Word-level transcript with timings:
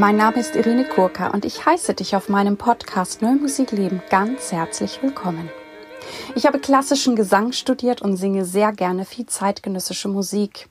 Mein 0.00 0.16
Name 0.16 0.40
ist 0.40 0.56
Irene 0.56 0.86
Kurka 0.86 1.28
und 1.28 1.44
ich 1.44 1.66
heiße 1.66 1.92
dich 1.92 2.16
auf 2.16 2.30
meinem 2.30 2.56
Podcast 2.56 3.20
Neue 3.20 3.36
Musik 3.36 3.70
Leben 3.70 4.00
ganz 4.08 4.50
herzlich 4.50 5.02
willkommen. 5.02 5.50
Ich 6.34 6.46
habe 6.46 6.58
klassischen 6.58 7.16
Gesang 7.16 7.52
studiert 7.52 8.00
und 8.00 8.16
singe 8.16 8.46
sehr 8.46 8.72
gerne 8.72 9.04
viel 9.04 9.26
zeitgenössische 9.26 10.08
Musik. 10.08 10.70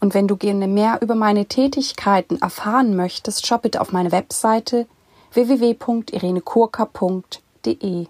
Und 0.00 0.14
wenn 0.14 0.26
du 0.26 0.36
gerne 0.36 0.66
mehr 0.66 0.98
über 1.00 1.14
meine 1.14 1.46
Tätigkeiten 1.46 2.42
erfahren 2.42 2.96
möchtest, 2.96 3.46
schau 3.46 3.58
bitte 3.58 3.80
auf 3.80 3.92
meine 3.92 4.10
Webseite 4.10 4.88
www.irenekurka.de. 5.32 8.06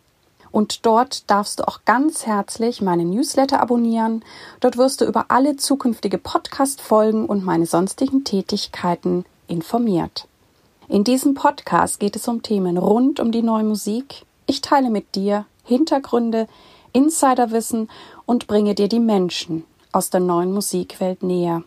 Und 0.51 0.87
dort 0.87 1.31
darfst 1.31 1.61
du 1.61 1.69
auch 1.69 1.81
ganz 1.85 2.25
herzlich 2.25 2.81
meine 2.81 3.05
Newsletter 3.05 3.61
abonnieren. 3.61 4.25
Dort 4.61 4.79
wirst 4.79 5.03
du 5.03 5.05
über 5.05 5.27
alle 5.29 5.59
zukünftige 5.59 6.17
Podcast-Folgen 6.17 7.27
und 7.27 7.45
meine 7.45 7.67
sonstigen 7.67 8.25
Tätigkeiten 8.25 9.27
informiert. 9.47 10.27
In 10.91 11.05
diesem 11.05 11.35
Podcast 11.35 12.01
geht 12.01 12.17
es 12.17 12.27
um 12.27 12.43
Themen 12.43 12.77
rund 12.77 13.21
um 13.21 13.31
die 13.31 13.43
neue 13.43 13.63
Musik. 13.63 14.27
Ich 14.47 14.61
teile 14.61 14.91
mit 14.91 15.15
dir 15.15 15.47
Hintergründe, 15.63 16.49
Insiderwissen 16.93 17.89
und 18.27 18.49
bringe 18.49 18.75
dir 18.75 18.89
die 18.89 18.99
Menschen 18.99 19.63
aus 19.93 20.11
der 20.11 20.19
neuen 20.19 20.53
Musikwelt 20.53 21.23
näher. 21.23 21.63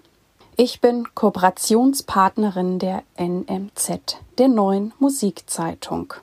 Ich 0.57 0.81
bin 0.81 1.07
Kooperationspartnerin 1.15 2.79
der 2.79 3.03
NMZ, 3.17 4.17
der 4.39 4.49
neuen 4.49 4.91
Musikzeitung. 4.99 6.15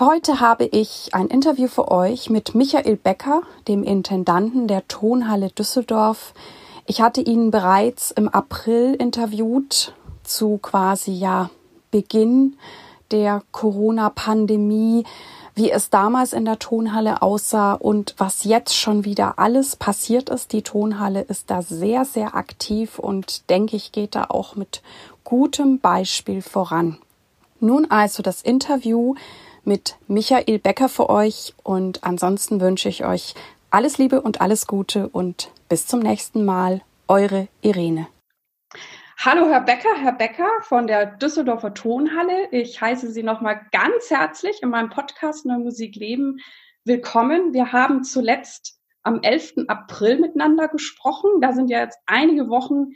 Heute 0.00 0.40
habe 0.40 0.64
ich 0.64 1.10
ein 1.12 1.26
Interview 1.26 1.68
für 1.68 1.90
euch 1.90 2.30
mit 2.30 2.54
Michael 2.54 2.96
Becker, 2.96 3.42
dem 3.68 3.84
Intendanten 3.84 4.66
der 4.66 4.88
Tonhalle 4.88 5.50
Düsseldorf. 5.50 6.32
Ich 6.86 7.02
hatte 7.02 7.20
ihn 7.20 7.50
bereits 7.50 8.12
im 8.12 8.30
April 8.30 8.94
interviewt 8.94 9.92
zu 10.24 10.56
quasi 10.56 11.12
ja 11.12 11.50
Beginn 11.92 12.56
der 13.12 13.42
Corona-Pandemie, 13.52 15.04
wie 15.54 15.70
es 15.70 15.90
damals 15.90 16.32
in 16.32 16.44
der 16.44 16.58
Tonhalle 16.58 17.22
aussah 17.22 17.74
und 17.74 18.14
was 18.18 18.42
jetzt 18.42 18.74
schon 18.74 19.04
wieder 19.04 19.38
alles 19.38 19.76
passiert 19.76 20.30
ist. 20.30 20.52
Die 20.52 20.62
Tonhalle 20.62 21.20
ist 21.20 21.50
da 21.50 21.62
sehr, 21.62 22.04
sehr 22.04 22.34
aktiv 22.34 22.98
und 22.98 23.48
denke 23.50 23.76
ich, 23.76 23.92
geht 23.92 24.14
da 24.16 24.24
auch 24.28 24.56
mit 24.56 24.82
gutem 25.22 25.78
Beispiel 25.78 26.42
voran. 26.42 26.98
Nun 27.60 27.88
also 27.90 28.22
das 28.22 28.42
Interview 28.42 29.14
mit 29.64 29.96
Michael 30.08 30.58
Becker 30.58 30.88
für 30.88 31.08
euch 31.08 31.54
und 31.62 32.02
ansonsten 32.02 32.60
wünsche 32.60 32.88
ich 32.88 33.04
euch 33.04 33.34
alles 33.70 33.98
Liebe 33.98 34.20
und 34.20 34.40
alles 34.40 34.66
Gute 34.66 35.08
und 35.08 35.50
bis 35.68 35.86
zum 35.86 36.00
nächsten 36.00 36.44
Mal. 36.44 36.80
Eure 37.08 37.48
Irene. 37.60 38.06
Hallo, 39.24 39.48
Herr 39.48 39.60
Becker, 39.60 39.94
Herr 39.98 40.14
Becker 40.14 40.50
von 40.62 40.88
der 40.88 41.06
Düsseldorfer 41.06 41.74
Tonhalle. 41.74 42.48
Ich 42.50 42.80
heiße 42.80 43.08
Sie 43.12 43.22
nochmal 43.22 43.60
ganz 43.70 44.10
herzlich 44.10 44.60
in 44.64 44.70
meinem 44.70 44.90
Podcast 44.90 45.46
Neue 45.46 45.60
Musik 45.60 45.94
Leben 45.94 46.40
willkommen. 46.82 47.54
Wir 47.54 47.70
haben 47.70 48.02
zuletzt 48.02 48.80
am 49.04 49.20
11. 49.22 49.68
April 49.68 50.18
miteinander 50.18 50.66
gesprochen. 50.66 51.40
Da 51.40 51.52
sind 51.52 51.70
ja 51.70 51.82
jetzt 51.82 52.00
einige 52.06 52.48
Wochen 52.48 52.94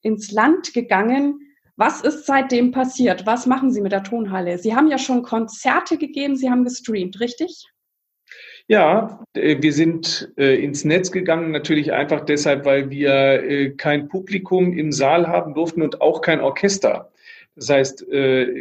ins 0.00 0.32
Land 0.32 0.74
gegangen. 0.74 1.38
Was 1.76 2.00
ist 2.00 2.26
seitdem 2.26 2.72
passiert? 2.72 3.24
Was 3.24 3.46
machen 3.46 3.70
Sie 3.70 3.82
mit 3.82 3.92
der 3.92 4.02
Tonhalle? 4.02 4.58
Sie 4.58 4.74
haben 4.74 4.88
ja 4.88 4.98
schon 4.98 5.22
Konzerte 5.22 5.96
gegeben, 5.96 6.34
Sie 6.34 6.50
haben 6.50 6.64
gestreamt, 6.64 7.20
richtig? 7.20 7.68
Ja, 8.68 9.24
äh, 9.34 9.60
wir 9.60 9.72
sind 9.72 10.32
äh, 10.36 10.62
ins 10.62 10.84
Netz 10.84 11.10
gegangen, 11.10 11.50
natürlich 11.50 11.92
einfach 11.92 12.24
deshalb, 12.24 12.64
weil 12.64 12.90
wir 12.90 13.42
äh, 13.42 13.70
kein 13.70 14.08
Publikum 14.08 14.72
im 14.72 14.92
Saal 14.92 15.26
haben 15.26 15.54
durften 15.54 15.82
und 15.82 16.00
auch 16.00 16.20
kein 16.20 16.40
Orchester. 16.40 17.10
Das 17.54 17.68
heißt, 17.68 18.02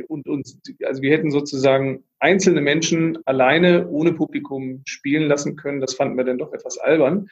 und, 0.09 0.27
und, 0.27 0.53
also 0.83 1.01
wir 1.01 1.11
hätten 1.11 1.31
sozusagen 1.31 2.03
einzelne 2.19 2.59
Menschen 2.59 3.17
alleine 3.25 3.87
ohne 3.87 4.11
Publikum 4.11 4.81
spielen 4.83 5.29
lassen 5.29 5.55
können. 5.55 5.79
Das 5.79 5.93
fanden 5.93 6.17
wir 6.17 6.25
dann 6.25 6.37
doch 6.37 6.51
etwas 6.51 6.77
albern. 6.77 7.29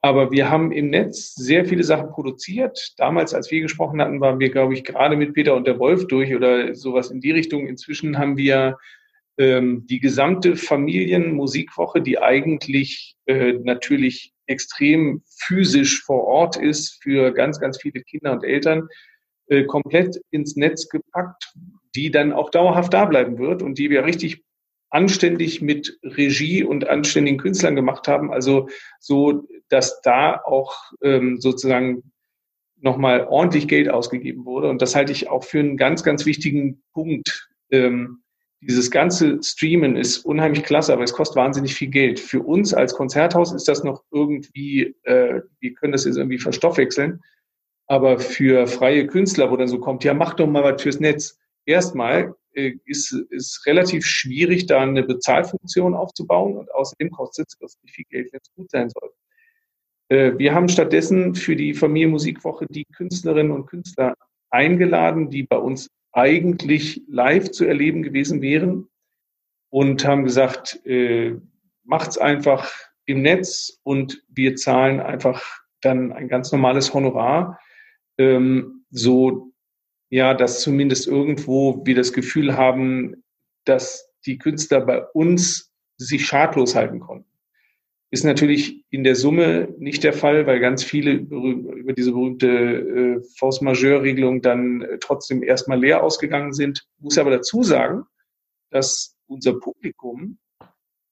Aber 0.00 0.32
wir 0.32 0.50
haben 0.50 0.72
im 0.72 0.90
Netz 0.90 1.36
sehr 1.36 1.64
viele 1.66 1.84
Sachen 1.84 2.10
produziert. 2.10 2.94
Damals, 2.96 3.32
als 3.32 3.52
wir 3.52 3.60
gesprochen 3.60 4.02
hatten, 4.02 4.20
waren 4.20 4.40
wir, 4.40 4.50
glaube 4.50 4.74
ich, 4.74 4.82
gerade 4.82 5.14
mit 5.14 5.34
Peter 5.34 5.54
und 5.54 5.68
der 5.68 5.78
Wolf 5.78 6.08
durch 6.08 6.34
oder 6.34 6.74
sowas 6.74 7.12
in 7.12 7.20
die 7.20 7.30
Richtung. 7.30 7.68
Inzwischen 7.68 8.18
haben 8.18 8.36
wir 8.36 8.76
ähm, 9.42 9.86
die 9.88 9.98
gesamte 9.98 10.54
Familienmusikwoche, 10.54 12.00
die 12.00 12.18
eigentlich 12.18 13.16
äh, 13.26 13.54
natürlich 13.54 14.32
extrem 14.46 15.22
physisch 15.26 16.02
vor 16.04 16.24
Ort 16.24 16.56
ist 16.56 17.02
für 17.02 17.32
ganz, 17.32 17.58
ganz 17.58 17.80
viele 17.80 18.02
Kinder 18.02 18.32
und 18.32 18.44
Eltern, 18.44 18.88
äh, 19.48 19.64
komplett 19.64 20.20
ins 20.30 20.54
Netz 20.54 20.88
gepackt, 20.88 21.54
die 21.96 22.12
dann 22.12 22.32
auch 22.32 22.50
dauerhaft 22.50 22.94
da 22.94 23.04
bleiben 23.04 23.38
wird 23.38 23.62
und 23.62 23.78
die 23.78 23.90
wir 23.90 24.04
richtig 24.04 24.44
anständig 24.90 25.60
mit 25.60 25.98
Regie 26.04 26.62
und 26.62 26.88
anständigen 26.88 27.38
Künstlern 27.38 27.74
gemacht 27.74 28.06
haben. 28.06 28.32
Also 28.32 28.68
so, 29.00 29.48
dass 29.68 30.02
da 30.02 30.40
auch 30.44 30.76
ähm, 31.02 31.40
sozusagen 31.40 32.12
nochmal 32.76 33.26
ordentlich 33.26 33.66
Geld 33.66 33.88
ausgegeben 33.88 34.44
wurde. 34.44 34.68
Und 34.68 34.82
das 34.82 34.94
halte 34.94 35.10
ich 35.10 35.28
auch 35.28 35.42
für 35.44 35.58
einen 35.58 35.76
ganz, 35.76 36.04
ganz 36.04 36.26
wichtigen 36.26 36.82
Punkt. 36.92 37.48
Ähm, 37.70 38.21
dieses 38.62 38.92
ganze 38.92 39.42
Streamen 39.42 39.96
ist 39.96 40.24
unheimlich 40.24 40.62
klasse, 40.62 40.92
aber 40.92 41.02
es 41.02 41.12
kostet 41.12 41.36
wahnsinnig 41.36 41.74
viel 41.74 41.88
Geld. 41.88 42.20
Für 42.20 42.42
uns 42.42 42.72
als 42.72 42.94
Konzerthaus 42.94 43.52
ist 43.52 43.66
das 43.66 43.82
noch 43.82 44.04
irgendwie, 44.12 44.94
äh, 45.02 45.42
wir 45.58 45.74
können 45.74 45.92
das 45.92 46.04
jetzt 46.04 46.16
irgendwie 46.16 46.38
verstoffwechseln. 46.38 47.20
Aber 47.88 48.20
für 48.20 48.68
freie 48.68 49.06
Künstler, 49.08 49.50
wo 49.50 49.56
dann 49.56 49.66
so 49.66 49.80
kommt, 49.80 50.04
ja, 50.04 50.14
mach 50.14 50.34
doch 50.34 50.46
mal 50.46 50.62
was 50.62 50.80
fürs 50.80 51.00
Netz. 51.00 51.38
Erstmal 51.66 52.36
äh, 52.52 52.74
ist 52.84 53.12
es 53.30 53.62
relativ 53.66 54.06
schwierig, 54.06 54.66
da 54.66 54.80
eine 54.80 55.02
Bezahlfunktion 55.02 55.94
aufzubauen 55.94 56.56
und 56.56 56.72
außerdem 56.72 57.10
kostet 57.10 57.48
es 57.60 57.78
nicht 57.82 57.94
viel 57.96 58.06
Geld, 58.08 58.32
wenn 58.32 58.40
es 58.40 58.54
gut 58.54 58.70
sein 58.70 58.90
soll. 58.90 59.10
Äh, 60.08 60.38
wir 60.38 60.54
haben 60.54 60.68
stattdessen 60.68 61.34
für 61.34 61.56
die 61.56 61.74
Familienmusikwoche 61.74 62.66
die 62.70 62.84
Künstlerinnen 62.84 63.50
und 63.50 63.66
Künstler 63.66 64.14
eingeladen, 64.50 65.30
die 65.30 65.42
bei 65.42 65.56
uns 65.56 65.88
eigentlich 66.12 67.02
live 67.08 67.50
zu 67.50 67.64
erleben 67.64 68.02
gewesen 68.02 68.42
wären 68.42 68.88
und 69.70 70.04
haben 70.04 70.24
gesagt, 70.24 70.84
äh, 70.84 71.34
macht's 71.84 72.18
einfach 72.18 72.70
im 73.06 73.22
Netz 73.22 73.80
und 73.82 74.22
wir 74.28 74.56
zahlen 74.56 75.00
einfach 75.00 75.42
dann 75.80 76.12
ein 76.12 76.28
ganz 76.28 76.52
normales 76.52 76.94
Honorar, 76.94 77.58
ähm, 78.18 78.84
so 78.90 79.52
ja, 80.10 80.34
dass 80.34 80.60
zumindest 80.60 81.06
irgendwo 81.06 81.86
wir 81.86 81.94
das 81.94 82.12
Gefühl 82.12 82.56
haben, 82.56 83.24
dass 83.64 84.10
die 84.26 84.36
Künstler 84.36 84.82
bei 84.82 85.02
uns 85.14 85.72
sich 85.96 86.26
schadlos 86.26 86.74
halten 86.74 87.00
konnten. 87.00 87.31
Ist 88.12 88.24
natürlich 88.24 88.84
in 88.90 89.04
der 89.04 89.16
Summe 89.16 89.74
nicht 89.78 90.04
der 90.04 90.12
Fall, 90.12 90.46
weil 90.46 90.60
ganz 90.60 90.84
viele 90.84 91.12
über 91.12 91.94
diese 91.94 92.12
berühmte 92.12 92.46
äh, 92.46 93.22
Force 93.38 93.62
Majeure-Regelung 93.62 94.42
dann 94.42 94.82
äh, 94.82 94.98
trotzdem 95.00 95.42
erstmal 95.42 95.80
leer 95.80 96.02
ausgegangen 96.02 96.52
sind. 96.52 96.86
Muss 96.98 97.16
aber 97.16 97.30
dazu 97.30 97.62
sagen, 97.62 98.04
dass 98.70 99.16
unser 99.26 99.58
Publikum 99.58 100.36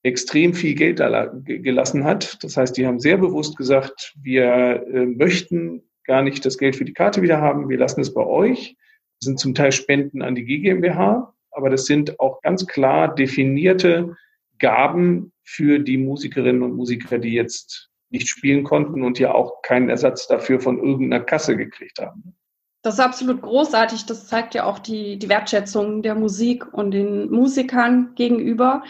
extrem 0.02 0.52
viel 0.52 0.74
Geld 0.74 0.98
gelassen 1.46 2.04
hat. 2.04 2.36
Das 2.42 2.58
heißt, 2.58 2.76
die 2.76 2.86
haben 2.86 3.00
sehr 3.00 3.16
bewusst 3.16 3.56
gesagt, 3.56 4.14
wir 4.20 4.84
äh, 4.92 5.06
möchten 5.06 5.82
gar 6.04 6.22
nicht 6.22 6.44
das 6.44 6.58
Geld 6.58 6.76
für 6.76 6.84
die 6.84 6.92
Karte 6.92 7.22
wieder 7.22 7.40
haben, 7.40 7.70
wir 7.70 7.78
lassen 7.78 8.02
es 8.02 8.12
bei 8.12 8.26
euch. 8.26 8.76
Das 9.20 9.26
sind 9.26 9.38
zum 9.38 9.54
Teil 9.54 9.72
Spenden 9.72 10.20
an 10.20 10.34
die 10.34 10.44
GmbH, 10.44 11.34
aber 11.50 11.70
das 11.70 11.86
sind 11.86 12.20
auch 12.20 12.42
ganz 12.42 12.66
klar 12.66 13.14
definierte 13.14 14.16
Gaben 14.60 15.32
für 15.42 15.80
die 15.80 15.98
Musikerinnen 15.98 16.62
und 16.62 16.76
Musiker, 16.76 17.18
die 17.18 17.32
jetzt 17.32 17.90
nicht 18.10 18.28
spielen 18.28 18.64
konnten 18.64 19.02
und 19.02 19.18
ja 19.18 19.32
auch 19.32 19.62
keinen 19.62 19.88
Ersatz 19.88 20.26
dafür 20.26 20.60
von 20.60 20.78
irgendeiner 20.78 21.24
Kasse 21.24 21.56
gekriegt 21.56 21.98
haben. 22.00 22.36
Das 22.82 22.94
ist 22.94 23.00
absolut 23.00 23.42
großartig. 23.42 24.06
Das 24.06 24.26
zeigt 24.26 24.54
ja 24.54 24.64
auch 24.64 24.78
die, 24.78 25.18
die 25.18 25.28
Wertschätzung 25.28 26.02
der 26.02 26.14
Musik 26.14 26.72
und 26.72 26.92
den 26.92 27.30
Musikern 27.30 28.12
gegenüber. 28.14 28.82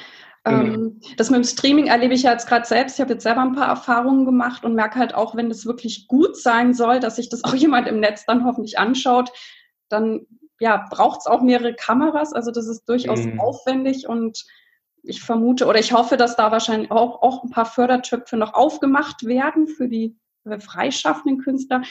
Ähm, 0.46 1.00
das 1.16 1.28
mit 1.28 1.38
dem 1.38 1.44
Streaming 1.44 1.88
erlebe 1.88 2.14
ich 2.14 2.22
ja 2.22 2.32
jetzt 2.32 2.48
gerade 2.48 2.66
selbst. 2.66 2.94
Ich 2.94 3.00
habe 3.00 3.12
jetzt 3.12 3.24
selber 3.24 3.42
ein 3.42 3.54
paar 3.54 3.68
Erfahrungen 3.68 4.24
gemacht 4.24 4.64
und 4.64 4.74
merke 4.74 4.98
halt 4.98 5.14
auch, 5.14 5.34
wenn 5.34 5.50
es 5.50 5.66
wirklich 5.66 6.06
gut 6.06 6.36
sein 6.36 6.72
soll, 6.72 7.00
dass 7.00 7.16
sich 7.16 7.28
das 7.28 7.44
auch 7.44 7.54
jemand 7.54 7.88
im 7.88 8.00
Netz 8.00 8.24
dann 8.26 8.44
hoffentlich 8.44 8.78
anschaut, 8.78 9.30
dann 9.88 10.26
ja, 10.60 10.86
braucht 10.90 11.20
es 11.20 11.26
auch 11.26 11.42
mehrere 11.42 11.74
Kameras. 11.74 12.32
Also 12.32 12.52
das 12.52 12.68
ist 12.68 12.84
durchaus 12.88 13.24
mhm. 13.24 13.40
aufwendig 13.40 14.06
und 14.08 14.44
ich 15.02 15.22
vermute 15.22 15.66
oder 15.66 15.78
ich 15.78 15.92
hoffe, 15.92 16.16
dass 16.16 16.36
da 16.36 16.52
wahrscheinlich 16.52 16.90
auch, 16.90 17.22
auch 17.22 17.44
ein 17.44 17.50
paar 17.50 17.66
Fördertöpfe 17.66 18.36
noch 18.36 18.54
aufgemacht 18.54 19.24
werden 19.24 19.68
für 19.68 19.88
die 19.88 20.16
freischaffenden 20.58 21.42
Künstler. 21.42 21.82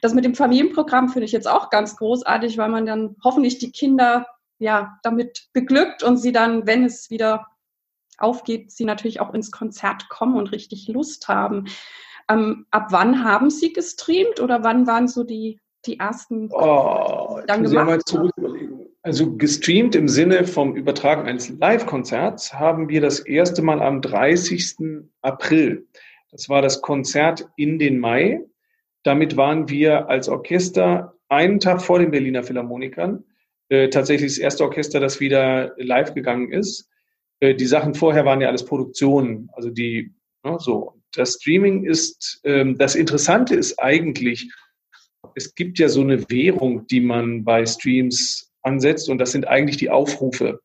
Das 0.00 0.14
mit 0.14 0.24
dem 0.24 0.34
Familienprogramm 0.34 1.08
finde 1.08 1.26
ich 1.26 1.32
jetzt 1.32 1.48
auch 1.48 1.70
ganz 1.70 1.96
großartig, 1.96 2.58
weil 2.58 2.68
man 2.68 2.86
dann 2.86 3.16
hoffentlich 3.22 3.58
die 3.58 3.72
Kinder 3.72 4.26
ja 4.58 4.98
damit 5.02 5.48
beglückt 5.52 6.02
und 6.02 6.16
sie 6.16 6.32
dann, 6.32 6.66
wenn 6.66 6.84
es 6.84 7.10
wieder 7.10 7.46
aufgeht, 8.18 8.72
sie 8.72 8.84
natürlich 8.84 9.20
auch 9.20 9.32
ins 9.34 9.50
Konzert 9.50 10.08
kommen 10.08 10.36
und 10.36 10.52
richtig 10.52 10.88
Lust 10.88 11.28
haben. 11.28 11.66
Ähm, 12.28 12.66
ab 12.70 12.88
wann 12.90 13.24
haben 13.24 13.50
Sie 13.50 13.72
gestreamt 13.72 14.40
oder 14.40 14.62
wann 14.64 14.86
waren 14.86 15.08
so 15.08 15.24
die, 15.24 15.60
die 15.86 15.98
ersten? 15.98 16.50
Oh, 16.52 17.40
dann 17.46 17.64
ich 17.64 17.72
muss 17.72 18.04
Also 19.08 19.34
gestreamt 19.36 19.94
im 19.94 20.06
Sinne 20.06 20.44
vom 20.44 20.76
Übertragen 20.76 21.26
eines 21.26 21.48
Live-Konzerts 21.48 22.52
haben 22.52 22.90
wir 22.90 23.00
das 23.00 23.20
erste 23.20 23.62
Mal 23.62 23.80
am 23.80 24.02
30. 24.02 25.06
April. 25.22 25.86
Das 26.30 26.50
war 26.50 26.60
das 26.60 26.82
Konzert 26.82 27.48
in 27.56 27.78
den 27.78 28.00
Mai. 28.00 28.42
Damit 29.04 29.38
waren 29.38 29.70
wir 29.70 30.10
als 30.10 30.28
Orchester 30.28 31.14
einen 31.30 31.58
Tag 31.58 31.80
vor 31.80 32.00
den 32.00 32.10
Berliner 32.10 32.42
Philharmonikern. 32.42 33.24
Äh, 33.70 33.88
tatsächlich 33.88 34.32
das 34.32 34.38
erste 34.38 34.64
Orchester, 34.64 35.00
das 35.00 35.20
wieder 35.20 35.72
live 35.78 36.12
gegangen 36.12 36.52
ist. 36.52 36.90
Äh, 37.40 37.54
die 37.54 37.64
Sachen 37.64 37.94
vorher 37.94 38.26
waren 38.26 38.42
ja 38.42 38.48
alles 38.48 38.66
Produktionen. 38.66 39.48
Also 39.54 39.70
die, 39.70 40.12
ne, 40.44 40.58
so. 40.58 41.00
Das 41.14 41.38
Streaming 41.40 41.84
ist, 41.86 42.42
ähm, 42.44 42.76
das 42.76 42.94
Interessante 42.94 43.54
ist 43.54 43.78
eigentlich, 43.78 44.52
es 45.34 45.54
gibt 45.54 45.78
ja 45.78 45.88
so 45.88 46.02
eine 46.02 46.28
Währung, 46.28 46.86
die 46.88 47.00
man 47.00 47.42
bei 47.42 47.64
Streams 47.64 48.47
ansetzt 48.62 49.08
und 49.08 49.18
das 49.18 49.32
sind 49.32 49.46
eigentlich 49.46 49.76
die 49.76 49.90
Aufrufe. 49.90 50.60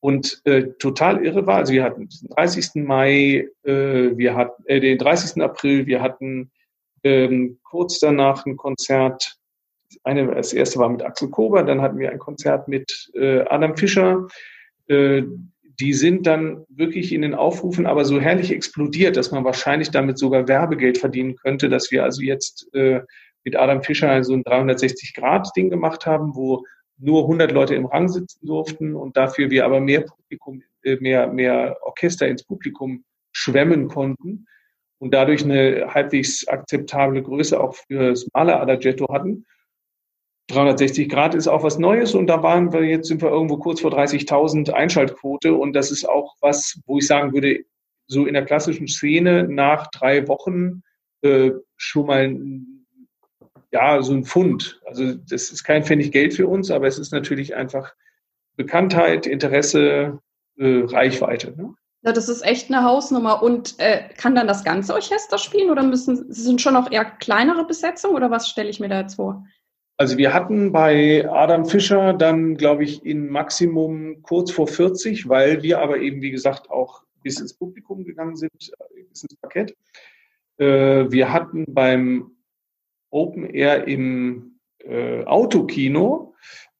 Und 0.00 0.42
äh, 0.44 0.64
total 0.78 1.24
irre 1.24 1.46
war, 1.46 1.56
also 1.56 1.72
wir 1.72 1.82
hatten 1.82 2.08
den 2.08 2.28
30. 2.36 2.84
Mai, 2.84 3.48
äh, 3.62 4.16
wir 4.16 4.34
hatten 4.34 4.62
äh, 4.66 4.78
den 4.78 4.98
30. 4.98 5.42
April, 5.42 5.86
wir 5.86 6.02
hatten 6.02 6.50
ähm, 7.04 7.58
kurz 7.62 8.00
danach 8.00 8.44
ein 8.44 8.56
Konzert. 8.56 9.36
Eine, 10.02 10.34
das 10.34 10.52
erste 10.52 10.78
war 10.78 10.90
mit 10.90 11.02
Axel 11.02 11.30
Kober, 11.30 11.62
dann 11.62 11.80
hatten 11.80 11.98
wir 11.98 12.10
ein 12.10 12.18
Konzert 12.18 12.68
mit 12.68 13.10
äh, 13.14 13.40
Adam 13.48 13.76
Fischer. 13.76 14.26
Äh, 14.88 15.22
die 15.80 15.92
sind 15.92 16.26
dann 16.26 16.64
wirklich 16.68 17.12
in 17.12 17.22
den 17.22 17.34
Aufrufen 17.34 17.86
aber 17.86 18.04
so 18.04 18.20
herrlich 18.20 18.52
explodiert, 18.52 19.16
dass 19.16 19.30
man 19.30 19.44
wahrscheinlich 19.44 19.90
damit 19.90 20.18
sogar 20.18 20.46
Werbegeld 20.48 20.98
verdienen 20.98 21.36
könnte, 21.36 21.68
dass 21.68 21.90
wir 21.90 22.04
also 22.04 22.22
jetzt 22.22 22.68
äh, 22.74 23.00
mit 23.42 23.56
Adam 23.56 23.82
Fischer 23.82 24.22
so 24.22 24.34
ein 24.34 24.44
360-Grad-Ding 24.44 25.70
gemacht 25.70 26.06
haben, 26.06 26.34
wo 26.34 26.64
nur 26.98 27.22
100 27.22 27.52
Leute 27.52 27.74
im 27.74 27.86
Rang 27.86 28.08
sitzen 28.08 28.46
durften 28.46 28.94
und 28.94 29.16
dafür 29.16 29.50
wir 29.50 29.64
aber 29.64 29.80
mehr 29.80 30.02
Publikum, 30.02 30.62
äh, 30.82 30.96
mehr, 30.96 31.26
mehr 31.26 31.78
Orchester 31.82 32.28
ins 32.28 32.44
Publikum 32.44 33.04
schwemmen 33.32 33.88
konnten 33.88 34.46
und 34.98 35.12
dadurch 35.12 35.44
eine 35.44 35.92
halbwegs 35.92 36.46
akzeptable 36.46 37.22
Größe 37.22 37.60
auch 37.60 37.74
für 37.74 38.10
das 38.10 38.26
Maler 38.32 38.60
Adagetto 38.60 39.12
hatten. 39.12 39.44
360 40.48 41.08
Grad 41.08 41.34
ist 41.34 41.48
auch 41.48 41.62
was 41.62 41.78
Neues 41.78 42.14
und 42.14 42.26
da 42.26 42.42
waren 42.42 42.72
wir 42.72 42.84
jetzt 42.84 43.08
sind 43.08 43.22
wir 43.22 43.30
irgendwo 43.30 43.56
kurz 43.56 43.80
vor 43.80 43.92
30.000 43.92 44.70
Einschaltquote 44.70 45.54
und 45.54 45.72
das 45.72 45.90
ist 45.90 46.08
auch 46.08 46.36
was, 46.40 46.80
wo 46.86 46.98
ich 46.98 47.06
sagen 47.06 47.32
würde, 47.32 47.64
so 48.06 48.26
in 48.26 48.34
der 48.34 48.44
klassischen 48.44 48.86
Szene 48.86 49.48
nach 49.48 49.90
drei 49.90 50.28
Wochen 50.28 50.82
äh, 51.22 51.52
schon 51.76 52.06
mal 52.06 52.36
ja 53.74 54.02
so 54.02 54.12
ein 54.12 54.24
Fund. 54.24 54.80
Also 54.86 55.14
das 55.14 55.50
ist 55.50 55.64
kein 55.64 55.84
Pfennig 55.84 56.12
Geld 56.12 56.32
für 56.34 56.46
uns, 56.46 56.70
aber 56.70 56.86
es 56.86 56.98
ist 56.98 57.12
natürlich 57.12 57.54
einfach 57.56 57.92
Bekanntheit, 58.56 59.26
Interesse, 59.26 60.20
äh, 60.56 60.82
Reichweite. 60.84 61.54
Ne? 61.56 61.74
Ja, 62.02 62.12
das 62.12 62.28
ist 62.28 62.46
echt 62.46 62.70
eine 62.70 62.84
Hausnummer. 62.84 63.42
Und 63.42 63.74
äh, 63.78 64.08
kann 64.16 64.36
dann 64.36 64.46
das 64.46 64.62
ganze 64.62 64.94
Orchester 64.94 65.38
spielen 65.38 65.70
oder 65.70 65.82
müssen 65.82 66.32
sind 66.32 66.60
schon 66.60 66.74
noch 66.74 66.90
eher 66.92 67.04
kleinere 67.04 67.66
Besetzungen 67.66 68.14
oder 68.14 68.30
was 68.30 68.48
stelle 68.48 68.70
ich 68.70 68.78
mir 68.78 68.88
da 68.88 69.00
jetzt 69.00 69.16
vor? 69.16 69.44
Also 69.96 70.16
wir 70.18 70.32
hatten 70.32 70.72
bei 70.72 71.28
Adam 71.28 71.66
Fischer 71.66 72.12
dann, 72.12 72.56
glaube 72.56 72.84
ich, 72.84 73.04
in 73.04 73.28
Maximum 73.28 74.22
kurz 74.22 74.50
vor 74.50 74.66
40, 74.68 75.28
weil 75.28 75.62
wir 75.62 75.80
aber 75.80 75.98
eben, 75.98 76.20
wie 76.20 76.30
gesagt, 76.30 76.70
auch 76.70 77.02
bis 77.22 77.40
ins 77.40 77.54
Publikum 77.54 78.04
gegangen 78.04 78.36
sind, 78.36 78.52
äh, 78.52 79.02
bis 79.08 79.24
ins 79.24 79.36
Parkett. 79.36 79.74
Äh, 80.58 81.10
wir 81.10 81.32
hatten 81.32 81.64
beim 81.68 82.33
Open 83.14 83.46
Air 83.46 83.86
im 83.86 84.58
äh, 84.78 85.24
Autokino, 85.24 86.34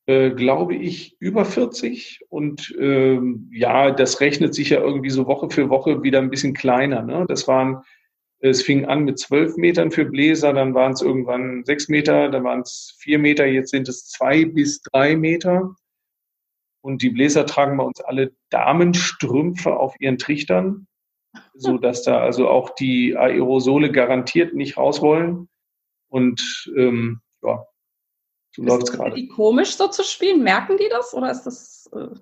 glaube 0.07 0.75
ich, 0.75 1.17
über 1.19 1.47
40. 1.47 2.27
Und 2.29 2.77
ähm, 2.79 3.49
ja, 3.51 3.91
das 3.91 4.21
rechnet 4.21 4.55
sich 4.55 4.69
ja 4.69 4.81
irgendwie 4.81 5.09
so 5.09 5.27
Woche 5.27 5.49
für 5.49 5.71
Woche 5.71 6.03
wieder 6.03 6.19
ein 6.19 6.29
bisschen 6.29 6.53
kleiner. 6.53 7.01
Ne? 7.01 7.25
Das 7.27 7.49
waren 7.49 7.83
es 8.51 8.63
fing 8.63 8.85
an 8.85 9.05
mit 9.05 9.19
zwölf 9.19 9.57
Metern 9.57 9.91
für 9.91 10.05
Bläser, 10.05 10.53
dann 10.53 10.75
waren 10.75 10.93
es 10.93 11.01
irgendwann 11.01 11.65
sechs 11.65 11.89
Meter, 11.89 12.29
dann 12.29 12.45
waren 12.45 12.61
es 12.61 12.95
vier 12.99 13.19
Meter, 13.19 13.47
jetzt 13.47 13.71
sind 13.71 13.89
es 13.89 14.07
zwei 14.07 14.45
bis 14.45 14.83
drei 14.83 15.17
Meter. 15.17 15.75
Und 16.83 17.01
die 17.01 17.09
Bläser 17.09 17.47
tragen 17.47 17.79
bei 17.79 17.85
uns 17.85 18.03
alle 18.03 18.33
Damenstrümpfe 18.51 19.75
auf 19.75 19.95
ihren 19.99 20.19
Trichtern, 20.19 20.87
so 21.55 21.79
dass 21.79 22.03
da 22.03 22.21
also 22.21 22.49
auch 22.49 22.75
die 22.75 23.17
Aerosole 23.17 23.91
garantiert 23.91 24.53
nicht 24.53 24.77
raus 24.77 25.01
wollen. 25.01 25.49
Und 26.15 26.71
ähm, 26.77 27.21
ja, 27.43 27.67
so 28.55 28.63
läuft 28.63 28.85
es 28.85 28.93
gerade. 28.93 29.27
Komisch 29.27 29.75
so 29.75 29.89
zu 29.89 30.05
spielen? 30.05 30.45
Merken 30.45 30.77
die 30.77 30.89
das 30.89 31.13
oder 31.13 31.33
ist 31.33 31.43
das? 31.43 31.91
Äh 31.93 32.15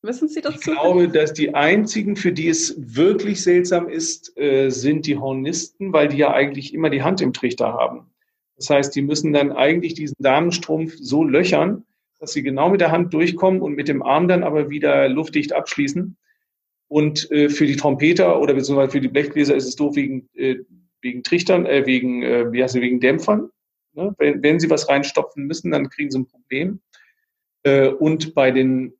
Wissen 0.00 0.28
Sie 0.28 0.40
das? 0.40 0.54
Ich 0.54 0.60
glaube, 0.62 1.06
dass 1.06 1.34
die 1.34 1.54
einzigen, 1.54 2.16
für 2.16 2.32
die 2.32 2.48
es 2.48 2.74
wirklich 2.78 3.42
seltsam 3.42 3.90
ist, 3.90 4.34
äh, 4.38 4.70
sind 4.70 5.04
die 5.04 5.18
Hornisten, 5.18 5.92
weil 5.92 6.08
die 6.08 6.16
ja 6.16 6.32
eigentlich 6.32 6.72
immer 6.72 6.88
die 6.88 7.02
Hand 7.02 7.20
im 7.20 7.34
Trichter 7.34 7.74
haben. 7.74 8.10
Das 8.56 8.70
heißt, 8.70 8.96
die 8.96 9.02
müssen 9.02 9.34
dann 9.34 9.52
eigentlich 9.52 9.92
diesen 9.92 10.16
Damenstrumpf 10.18 10.94
so 10.96 11.22
löchern, 11.22 11.84
dass 12.20 12.32
sie 12.32 12.42
genau 12.42 12.70
mit 12.70 12.80
der 12.80 12.90
Hand 12.90 13.12
durchkommen 13.12 13.60
und 13.60 13.74
mit 13.74 13.88
dem 13.88 14.02
Arm 14.02 14.28
dann 14.28 14.44
aber 14.44 14.70
wieder 14.70 15.10
luftdicht 15.10 15.52
abschließen. 15.52 16.16
Und 16.88 17.30
äh, 17.30 17.50
für 17.50 17.66
die 17.66 17.76
Trompeter 17.76 18.40
oder 18.40 18.54
beziehungsweise 18.54 18.92
für 18.92 19.02
die 19.02 19.08
Blechbläser 19.08 19.54
ist 19.54 19.66
es 19.66 19.76
doof 19.76 19.96
wegen, 19.96 20.30
äh, 20.32 20.56
wegen 21.02 21.22
Trichtern, 21.22 21.66
äh, 21.66 21.86
wegen, 21.86 22.22
äh, 22.22 22.52
wie 22.52 22.62
heißt 22.62 22.74
es, 22.74 22.80
wegen 22.80 23.00
Dämpfern. 23.00 23.50
Ne? 23.92 24.14
Wenn, 24.18 24.42
wenn 24.42 24.60
sie 24.60 24.70
was 24.70 24.88
reinstopfen 24.88 25.46
müssen, 25.46 25.70
dann 25.70 25.88
kriegen 25.88 26.10
sie 26.10 26.18
ein 26.18 26.26
Problem. 26.26 26.80
Äh, 27.62 27.88
und 27.88 28.34
bei 28.34 28.50
den 28.50 28.94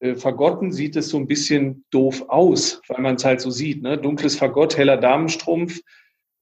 äh, 0.00 0.14
Fagotten 0.14 0.72
sieht 0.72 0.96
es 0.96 1.08
so 1.08 1.16
ein 1.16 1.26
bisschen 1.26 1.84
doof 1.90 2.24
aus, 2.28 2.82
weil 2.88 3.00
man 3.00 3.14
es 3.16 3.24
halt 3.24 3.40
so 3.40 3.50
sieht. 3.50 3.82
Ne? 3.82 3.98
Dunkles 3.98 4.36
Fagott, 4.36 4.76
heller 4.76 4.96
Damenstrumpf. 4.96 5.80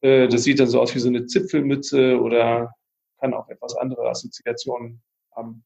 Äh, 0.01 0.29
das 0.29 0.45
sieht 0.45 0.61
dann 0.61 0.69
so 0.69 0.81
aus 0.81 0.95
wie 0.95 1.01
so 1.01 1.09
eine 1.09 1.27
Zipfelmütze 1.27 2.21
oder 2.21 2.75
kann 3.21 3.35
auch 3.35 3.49
etwas 3.49 3.77
andere 3.77 4.09
Assoziationen 4.09 5.03
haben. 5.37 5.63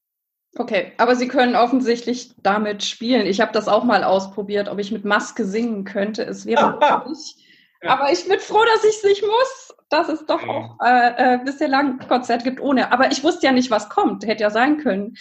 Okay, 0.56 0.92
aber 0.98 1.16
Sie 1.16 1.26
können 1.26 1.56
offensichtlich 1.56 2.32
damit 2.42 2.84
spielen. 2.84 3.26
Ich 3.26 3.40
habe 3.40 3.52
das 3.52 3.66
auch 3.66 3.84
mal 3.84 4.04
ausprobiert, 4.04 4.68
ob 4.68 4.78
ich 4.78 4.92
mit 4.92 5.04
Maske 5.04 5.44
singen 5.44 5.84
könnte. 5.84 6.24
Es 6.24 6.46
wäre 6.46 6.78
möglich. 7.06 7.36
Aber 7.86 8.12
ich 8.12 8.26
bin 8.26 8.40
froh, 8.40 8.64
dass 8.64 8.84
ich 8.84 8.96
es 8.96 9.04
nicht 9.04 9.22
muss 9.22 9.74
dass 9.94 10.08
es 10.08 10.26
doch 10.26 10.42
auch 10.46 10.76
äh, 10.84 11.34
äh, 11.34 11.38
bislang 11.44 11.98
Konzert 12.08 12.44
gibt 12.44 12.60
ohne. 12.60 12.92
Aber 12.92 13.12
ich 13.12 13.22
wusste 13.22 13.46
ja 13.46 13.52
nicht, 13.52 13.70
was 13.70 13.88
kommt. 13.88 14.26
Hätte 14.26 14.42
ja 14.42 14.50
sein 14.50 14.78
können. 14.78 15.14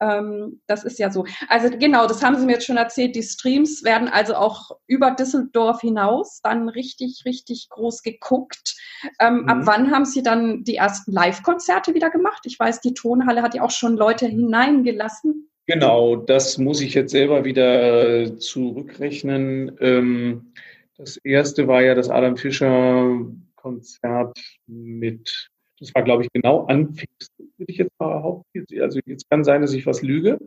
Ähm, 0.00 0.60
das 0.66 0.84
ist 0.84 0.98
ja 0.98 1.10
so. 1.10 1.26
Also 1.48 1.68
genau, 1.70 2.06
das 2.06 2.22
haben 2.22 2.36
Sie 2.36 2.46
mir 2.46 2.52
jetzt 2.52 2.66
schon 2.66 2.76
erzählt. 2.76 3.14
Die 3.16 3.22
Streams 3.22 3.84
werden 3.84 4.08
also 4.08 4.34
auch 4.34 4.70
über 4.86 5.10
Düsseldorf 5.10 5.80
hinaus 5.80 6.40
dann 6.42 6.68
richtig, 6.68 7.22
richtig 7.26 7.68
groß 7.68 8.02
geguckt. 8.02 8.76
Ähm, 9.20 9.42
mhm. 9.42 9.48
Ab 9.48 9.58
wann 9.64 9.90
haben 9.90 10.06
Sie 10.06 10.22
dann 10.22 10.64
die 10.64 10.76
ersten 10.76 11.12
Live-Konzerte 11.12 11.94
wieder 11.94 12.10
gemacht? 12.10 12.42
Ich 12.46 12.58
weiß, 12.58 12.80
die 12.80 12.94
Tonhalle 12.94 13.42
hat 13.42 13.54
ja 13.54 13.62
auch 13.62 13.70
schon 13.70 13.96
Leute 13.96 14.26
hineingelassen. 14.26 15.50
Genau, 15.66 16.16
das 16.16 16.58
muss 16.58 16.82
ich 16.82 16.94
jetzt 16.94 17.12
selber 17.12 17.44
wieder 17.44 18.22
äh, 18.22 18.36
zurückrechnen. 18.36 19.76
Ähm, 19.80 20.52
das 20.96 21.16
erste 21.18 21.66
war 21.66 21.82
ja 21.82 21.94
das 21.94 22.10
Adam 22.10 22.36
Fischer 22.36 23.18
Konzert 23.56 24.38
mit, 24.66 25.50
das 25.78 25.94
war 25.94 26.02
glaube 26.02 26.24
ich 26.24 26.32
genau 26.32 26.66
an 26.66 26.94
Pfingsten, 26.94 27.52
würde 27.56 27.72
ich 27.72 27.78
jetzt 27.78 27.92
mal 27.98 28.16
behaupten. 28.16 28.66
Also 28.80 29.00
jetzt 29.06 29.28
kann 29.30 29.44
sein, 29.44 29.62
dass 29.62 29.72
ich 29.72 29.86
was 29.86 30.02
lüge. 30.02 30.38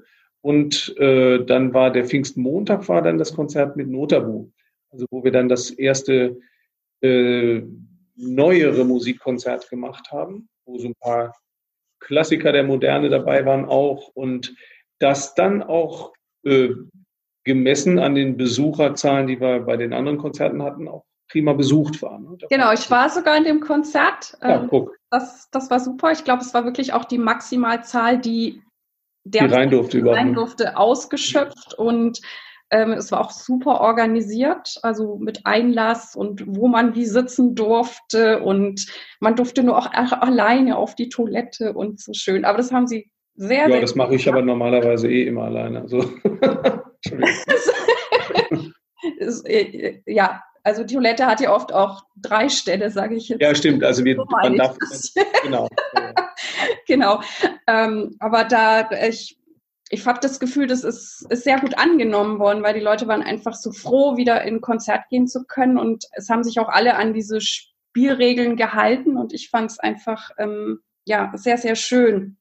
Und 0.42 0.96
äh, 0.98 1.44
dann 1.44 1.74
war 1.74 1.92
der 1.92 2.06
Pfingstmontag 2.06 2.88
war 2.88 3.02
dann 3.02 3.18
das 3.18 3.34
Konzert 3.34 3.76
mit 3.76 3.90
Notabu. 3.90 4.52
Also 4.90 5.06
wo 5.10 5.24
wir 5.24 5.32
dann 5.32 5.50
das 5.50 5.72
erste 5.72 6.40
äh, 7.02 7.62
neuere 8.16 8.86
Musikkonzert 8.86 9.70
gemacht 9.70 10.12
haben, 10.12 10.48
wo 10.66 10.78
so 10.78 10.88
ein 10.88 10.96
paar 10.96 11.36
Klassiker 12.00 12.52
der 12.52 12.64
Moderne 12.64 13.10
dabei 13.10 13.46
waren 13.46 13.66
auch 13.66 14.10
und 14.14 14.56
das 15.00 15.36
dann 15.36 15.64
auch 15.64 16.14
äh, 16.44 16.70
gemessen 17.48 17.98
an 17.98 18.14
den 18.14 18.38
Besucherzahlen, 18.38 19.26
die 19.26 19.42
wir 19.42 19.62
bei 19.62 19.78
den 19.78 19.94
anderen 19.94 20.20
Konzerten 20.20 20.62
hatten, 20.62 20.88
auch 20.88 21.06
prima 21.30 21.54
besucht 21.54 22.02
war. 22.02 22.20
Ne? 22.20 22.38
Genau, 22.50 22.72
ich 22.72 22.90
war 22.92 23.10
sogar 23.10 23.36
in 23.38 23.44
dem 23.44 23.60
Konzert. 23.60 24.38
Ja, 24.42 24.62
ähm, 24.62 24.68
guck. 24.70 24.96
Das, 25.10 25.50
das 25.52 25.72
war 25.72 25.80
super. 25.80 26.12
Ich 26.12 26.24
glaube, 26.24 26.42
es 26.42 26.54
war 26.54 26.66
wirklich 26.66 26.94
auch 26.94 27.06
die 27.06 27.18
Maximalzahl, 27.18 28.20
die 28.20 28.62
der 29.24 29.48
die 29.48 29.54
rein 29.54 29.70
durfte, 29.70 30.06
rein 30.06 30.34
durfte 30.34 30.78
ausgeschöpft 30.78 31.74
und 31.74 32.22
ähm, 32.70 32.92
es 32.92 33.12
war 33.12 33.22
auch 33.22 33.32
super 33.32 33.82
organisiert, 33.82 34.78
also 34.84 35.18
mit 35.18 35.46
Einlass 35.46 36.16
und 36.16 36.44
wo 36.48 36.68
man 36.68 36.96
wie 36.96 37.06
sitzen 37.06 37.56
durfte 37.56 38.42
und 38.42 38.88
man 39.20 39.36
durfte 39.36 39.64
nur 39.64 39.78
auch 39.78 39.92
alleine 39.92 40.78
auf 40.78 40.96
die 40.96 41.10
Toilette 41.10 41.74
und 41.74 42.00
so 42.00 42.14
schön. 42.14 42.46
Aber 42.46 42.58
das 42.58 42.72
haben 42.72 42.88
sie 42.88 43.10
sehr, 43.36 43.64
ja, 43.64 43.72
sehr 43.72 43.82
das 43.82 43.96
mache 43.96 44.16
ich 44.16 44.28
aber 44.28 44.42
normalerweise 44.42 45.10
eh 45.10 45.28
immer 45.28 45.44
alleine. 45.44 45.82
Also. 45.82 46.04
Äh, 49.46 50.02
ja, 50.08 50.44
also 50.64 50.84
die 50.84 50.96
Toilette 50.96 51.28
hat 51.28 51.40
ja 51.40 51.54
oft 51.54 51.72
auch 51.72 52.04
drei 52.16 52.50
Ställe, 52.50 52.90
sage 52.90 53.16
ich 53.16 53.30
jetzt. 53.30 53.42
Ja, 53.42 53.54
stimmt. 53.54 53.84
Also 53.84 54.04
wir, 54.04 54.18
man 54.18 54.58
darf, 54.58 54.76
genau. 55.44 55.70
genau. 56.88 57.22
Ähm, 57.68 58.16
aber 58.20 58.44
da 58.44 58.90
ich 59.08 59.38
ich 59.90 60.06
habe 60.06 60.20
das 60.22 60.40
Gefühl, 60.40 60.68
das 60.68 60.84
ist, 60.84 61.26
ist 61.30 61.44
sehr 61.44 61.60
gut 61.60 61.78
angenommen 61.78 62.40
worden, 62.40 62.64
weil 62.64 62.74
die 62.74 62.82
Leute 62.82 63.08
waren 63.08 63.24
einfach 63.24 63.54
so 63.54 63.72
froh, 63.72 64.18
wieder 64.18 64.42
in 64.44 64.62
Konzert 64.62 65.08
gehen 65.10 65.28
zu 65.28 65.46
können 65.46 65.78
und 65.78 66.06
es 66.14 66.30
haben 66.30 66.44
sich 66.44 66.60
auch 66.60 66.70
alle 66.70 66.96
an 66.96 67.14
diese 67.14 67.40
Spielregeln 67.40 68.58
gehalten 68.58 69.18
und 69.18 69.34
ich 69.34 69.50
fand 69.50 69.72
es 69.72 69.80
einfach 69.80 70.32
ähm, 70.38 70.80
ja 71.06 71.32
sehr, 71.36 71.58
sehr 71.58 71.76
schön. 71.76 72.38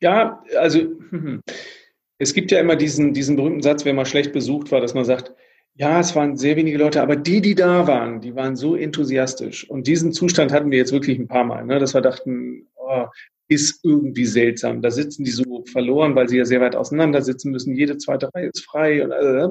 Ja, 0.00 0.42
also 0.58 0.80
es 2.18 2.34
gibt 2.34 2.50
ja 2.50 2.60
immer 2.60 2.76
diesen, 2.76 3.12
diesen 3.12 3.36
berühmten 3.36 3.62
Satz, 3.62 3.84
wenn 3.84 3.96
man 3.96 4.06
schlecht 4.06 4.32
besucht 4.32 4.72
war, 4.72 4.80
dass 4.80 4.94
man 4.94 5.04
sagt, 5.04 5.34
ja, 5.74 6.00
es 6.00 6.16
waren 6.16 6.36
sehr 6.36 6.56
wenige 6.56 6.78
Leute, 6.78 7.02
aber 7.02 7.16
die, 7.16 7.42
die 7.42 7.54
da 7.54 7.86
waren, 7.86 8.20
die 8.22 8.34
waren 8.34 8.56
so 8.56 8.76
enthusiastisch. 8.76 9.68
Und 9.68 9.86
diesen 9.86 10.12
Zustand 10.12 10.50
hatten 10.50 10.70
wir 10.70 10.78
jetzt 10.78 10.92
wirklich 10.92 11.18
ein 11.18 11.28
paar 11.28 11.44
Mal, 11.44 11.66
ne, 11.66 11.78
dass 11.78 11.92
wir 11.92 12.00
dachten, 12.00 12.68
oh, 12.76 13.04
ist 13.48 13.84
irgendwie 13.84 14.24
seltsam. 14.24 14.80
Da 14.80 14.90
sitzen 14.90 15.24
die 15.24 15.30
so 15.30 15.64
verloren, 15.70 16.14
weil 16.14 16.28
sie 16.28 16.38
ja 16.38 16.44
sehr 16.44 16.60
weit 16.62 16.74
auseinander 16.74 17.22
sitzen 17.22 17.52
müssen. 17.52 17.76
Jede 17.76 17.98
zweite 17.98 18.30
Reihe 18.34 18.48
ist 18.48 18.64
frei. 18.64 19.04
Und, 19.04 19.12
äh, 19.12 19.48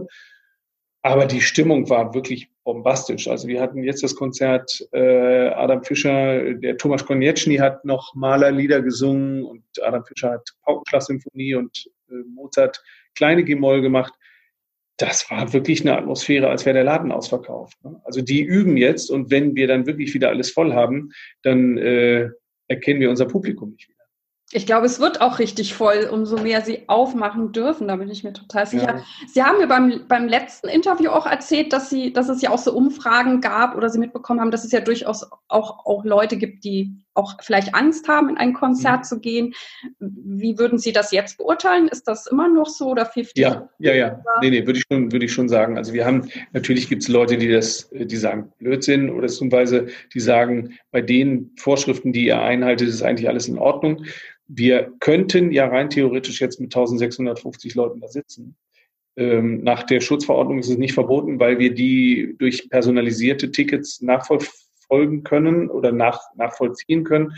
aber 1.03 1.27
die 1.27 1.41
Stimmung 1.41 1.87
war 1.89 2.15
wirklich 2.15 2.49
bombastisch. 2.63 3.27
Also 3.27 3.47
wir 3.47 3.61
hatten 3.61 3.83
jetzt 3.83 4.03
das 4.03 4.15
Konzert, 4.15 4.85
äh, 4.91 5.49
Adam 5.49 5.83
Fischer, 5.83 6.55
der 6.55 6.77
Thomas 6.77 7.05
Konieczny 7.05 7.57
hat 7.57 7.85
noch 7.85 8.15
Malerlieder 8.15 8.81
gesungen 8.81 9.43
und 9.43 9.63
Adam 9.83 10.03
Fischer 10.03 10.31
hat 10.31 10.49
Paukenschlag-Symphonie 10.63 11.53
und 11.53 11.87
Mozart 12.07 12.83
kleine 13.15 13.43
Gemoll 13.43 13.81
gemacht 13.81 14.13
das 14.97 15.29
war 15.29 15.51
wirklich 15.51 15.81
eine 15.81 15.97
Atmosphäre, 15.97 16.49
als 16.49 16.65
wäre 16.65 16.75
der 16.75 16.83
Laden 16.83 17.11
ausverkauft. 17.11 17.83
Ne? 17.83 17.99
Also 18.05 18.21
die 18.21 18.41
üben 18.41 18.77
jetzt 18.77 19.09
und 19.09 19.29
wenn 19.29 19.55
wir 19.55 19.67
dann 19.67 19.85
wirklich 19.85 20.13
wieder 20.13 20.29
alles 20.29 20.51
voll 20.51 20.73
haben, 20.73 21.11
dann 21.43 21.77
äh, 21.77 22.29
erkennen 22.67 23.01
wir 23.01 23.09
unser 23.09 23.25
Publikum 23.25 23.71
nicht 23.71 23.89
wieder. 23.89 23.95
Ich 24.51 24.65
glaube, 24.65 24.85
es 24.85 24.99
wird 24.99 25.21
auch 25.21 25.39
richtig 25.39 25.73
voll, 25.73 26.07
umso 26.09 26.37
mehr 26.37 26.61
Sie 26.61 26.87
aufmachen 26.87 27.51
dürfen. 27.51 27.87
Da 27.87 27.95
bin 27.95 28.09
ich 28.09 28.23
mir 28.23 28.31
total 28.31 28.67
sicher. 28.67 28.97
Ja. 28.97 29.03
Sie 29.27 29.43
haben 29.43 29.57
mir 29.57 29.67
beim, 29.67 30.07
beim 30.07 30.27
letzten 30.27 30.69
Interview 30.69 31.09
auch 31.09 31.25
erzählt, 31.25 31.73
dass, 31.73 31.89
Sie, 31.89 32.13
dass 32.13 32.29
es 32.29 32.41
ja 32.41 32.51
auch 32.51 32.59
so 32.59 32.71
Umfragen 32.71 33.41
gab 33.41 33.75
oder 33.75 33.89
Sie 33.89 33.99
mitbekommen 33.99 34.39
haben, 34.39 34.51
dass 34.51 34.63
es 34.63 34.71
ja 34.71 34.81
durchaus 34.81 35.25
auch, 35.47 35.85
auch 35.85 36.05
Leute 36.05 36.37
gibt, 36.37 36.63
die 36.63 36.95
auch 37.15 37.35
vielleicht 37.41 37.73
Angst 37.73 38.07
haben, 38.07 38.29
in 38.29 38.37
ein 38.37 38.53
Konzert 38.53 38.99
mhm. 38.99 39.03
zu 39.03 39.19
gehen. 39.19 39.53
Wie 39.99 40.57
würden 40.57 40.77
Sie 40.77 40.91
das 40.91 41.11
jetzt 41.11 41.37
beurteilen? 41.37 41.87
Ist 41.87 42.07
das 42.07 42.27
immer 42.27 42.47
noch 42.47 42.67
so 42.67 42.89
oder 42.89 43.05
50? 43.05 43.37
Ja, 43.37 43.69
ja, 43.79 43.93
ja. 43.93 44.23
Nee, 44.41 44.51
nee, 44.51 44.65
würde 44.65 44.79
ich 44.79 44.85
schon, 44.91 45.11
würde 45.11 45.25
ich 45.25 45.33
schon 45.33 45.49
sagen. 45.49 45.77
Also 45.77 45.93
wir 45.93 46.05
haben, 46.05 46.29
natürlich 46.51 46.89
gibt 46.89 47.03
es 47.03 47.07
Leute, 47.07 47.37
die 47.37 47.49
das, 47.49 47.89
die 47.91 48.17
sagen 48.17 48.51
Blödsinn 48.59 49.09
oder 49.09 49.27
zum 49.27 49.51
Weise, 49.51 49.87
die 50.13 50.19
sagen, 50.19 50.77
bei 50.91 51.01
den 51.01 51.51
Vorschriften, 51.57 52.13
die 52.13 52.25
ihr 52.25 52.41
einhaltet, 52.41 52.89
ist 52.89 53.01
eigentlich 53.01 53.29
alles 53.29 53.47
in 53.47 53.57
Ordnung. 53.57 54.05
Wir 54.47 54.93
könnten 54.99 55.51
ja 55.51 55.67
rein 55.67 55.89
theoretisch 55.89 56.39
jetzt 56.39 56.59
mit 56.59 56.67
1650 56.67 57.73
Leuten 57.75 58.01
da 58.01 58.07
sitzen. 58.07 58.55
Ähm, 59.17 59.63
nach 59.63 59.83
der 59.83 60.01
Schutzverordnung 60.01 60.59
ist 60.59 60.69
es 60.69 60.77
nicht 60.77 60.93
verboten, 60.93 61.39
weil 61.39 61.57
wir 61.57 61.73
die 61.73 62.35
durch 62.37 62.69
personalisierte 62.69 63.49
Tickets 63.49 64.01
nachverfolgen 64.85 65.23
können 65.23 65.69
oder 65.69 65.91
nach, 65.91 66.21
nachvollziehen 66.35 67.03
können. 67.03 67.33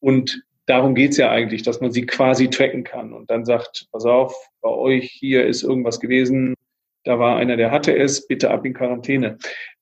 Und 0.00 0.42
darum 0.66 0.94
geht 0.94 1.12
es 1.12 1.16
ja 1.16 1.30
eigentlich, 1.30 1.62
dass 1.62 1.80
man 1.80 1.92
sie 1.92 2.06
quasi 2.06 2.48
tracken 2.50 2.84
kann 2.84 3.12
und 3.12 3.30
dann 3.30 3.44
sagt, 3.44 3.86
pass 3.92 4.04
auf, 4.04 4.34
bei 4.60 4.70
euch 4.70 5.10
hier 5.10 5.46
ist 5.46 5.62
irgendwas 5.62 6.00
gewesen, 6.00 6.54
da 7.04 7.18
war 7.18 7.36
einer, 7.36 7.56
der 7.56 7.70
hatte 7.70 7.96
es, 7.96 8.26
bitte 8.26 8.50
ab 8.50 8.66
in 8.66 8.74
Quarantäne. 8.74 9.38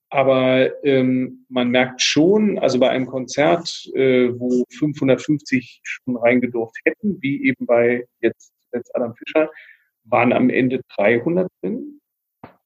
Aber 0.08 0.84
ähm, 0.84 1.44
man 1.48 1.70
merkt 1.70 2.00
schon, 2.00 2.58
also 2.58 2.78
bei 2.78 2.88
einem 2.90 3.06
Konzert, 3.06 3.90
äh, 3.94 4.28
wo 4.38 4.64
550 4.78 5.80
schon 5.82 6.16
reingedurft 6.16 6.76
hätten, 6.84 7.20
wie 7.20 7.44
eben 7.48 7.66
bei 7.66 8.06
jetzt, 8.20 8.52
jetzt 8.72 8.94
Adam 8.94 9.14
Fischer, 9.16 9.50
waren 10.04 10.32
am 10.32 10.48
Ende 10.48 10.80
300 10.96 11.48
drin. 11.60 12.00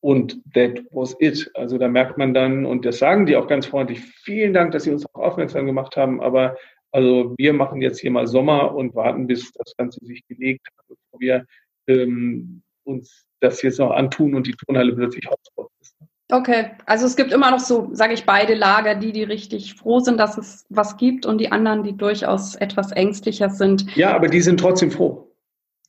Und 0.00 0.40
that 0.54 0.82
was 0.92 1.14
it. 1.20 1.50
Also 1.54 1.76
da 1.76 1.88
merkt 1.88 2.16
man 2.16 2.32
dann, 2.32 2.64
und 2.64 2.86
das 2.86 2.98
sagen 2.98 3.26
die 3.26 3.36
auch 3.36 3.46
ganz 3.46 3.66
freundlich, 3.66 4.00
vielen 4.00 4.54
Dank, 4.54 4.72
dass 4.72 4.84
Sie 4.84 4.92
uns 4.92 5.04
auch 5.14 5.20
aufmerksam 5.20 5.66
gemacht 5.66 5.96
haben, 5.96 6.22
aber 6.22 6.56
also 6.92 7.34
wir 7.36 7.52
machen 7.52 7.82
jetzt 7.82 8.00
hier 8.00 8.10
mal 8.10 8.26
Sommer 8.26 8.74
und 8.74 8.94
warten, 8.94 9.26
bis 9.26 9.52
das 9.52 9.76
Ganze 9.76 10.04
sich 10.04 10.26
gelegt 10.26 10.66
hat, 10.66 10.86
bevor 10.88 11.20
wir 11.20 11.44
ähm, 11.86 12.62
uns 12.84 13.26
das 13.40 13.62
jetzt 13.62 13.78
noch 13.78 13.90
antun 13.90 14.34
und 14.34 14.46
die 14.46 14.54
Turnhalle 14.54 14.94
plötzlich 14.94 15.28
Hotspot 15.30 15.70
ist. 15.80 15.94
Okay, 16.32 16.70
also 16.86 17.06
es 17.06 17.16
gibt 17.16 17.32
immer 17.32 17.50
noch 17.50 17.60
so, 17.60 17.90
sage 17.92 18.14
ich, 18.14 18.24
beide 18.24 18.54
Lager, 18.54 18.94
die, 18.94 19.12
die 19.12 19.24
richtig 19.24 19.74
froh 19.74 20.00
sind, 20.00 20.18
dass 20.18 20.38
es 20.38 20.64
was 20.68 20.96
gibt 20.96 21.26
und 21.26 21.38
die 21.38 21.50
anderen, 21.50 21.82
die 21.82 21.96
durchaus 21.96 22.54
etwas 22.54 22.92
ängstlicher 22.92 23.50
sind. 23.50 23.96
Ja, 23.96 24.14
aber 24.14 24.28
die 24.28 24.40
sind 24.40 24.60
trotzdem 24.60 24.90
froh. 24.90 25.32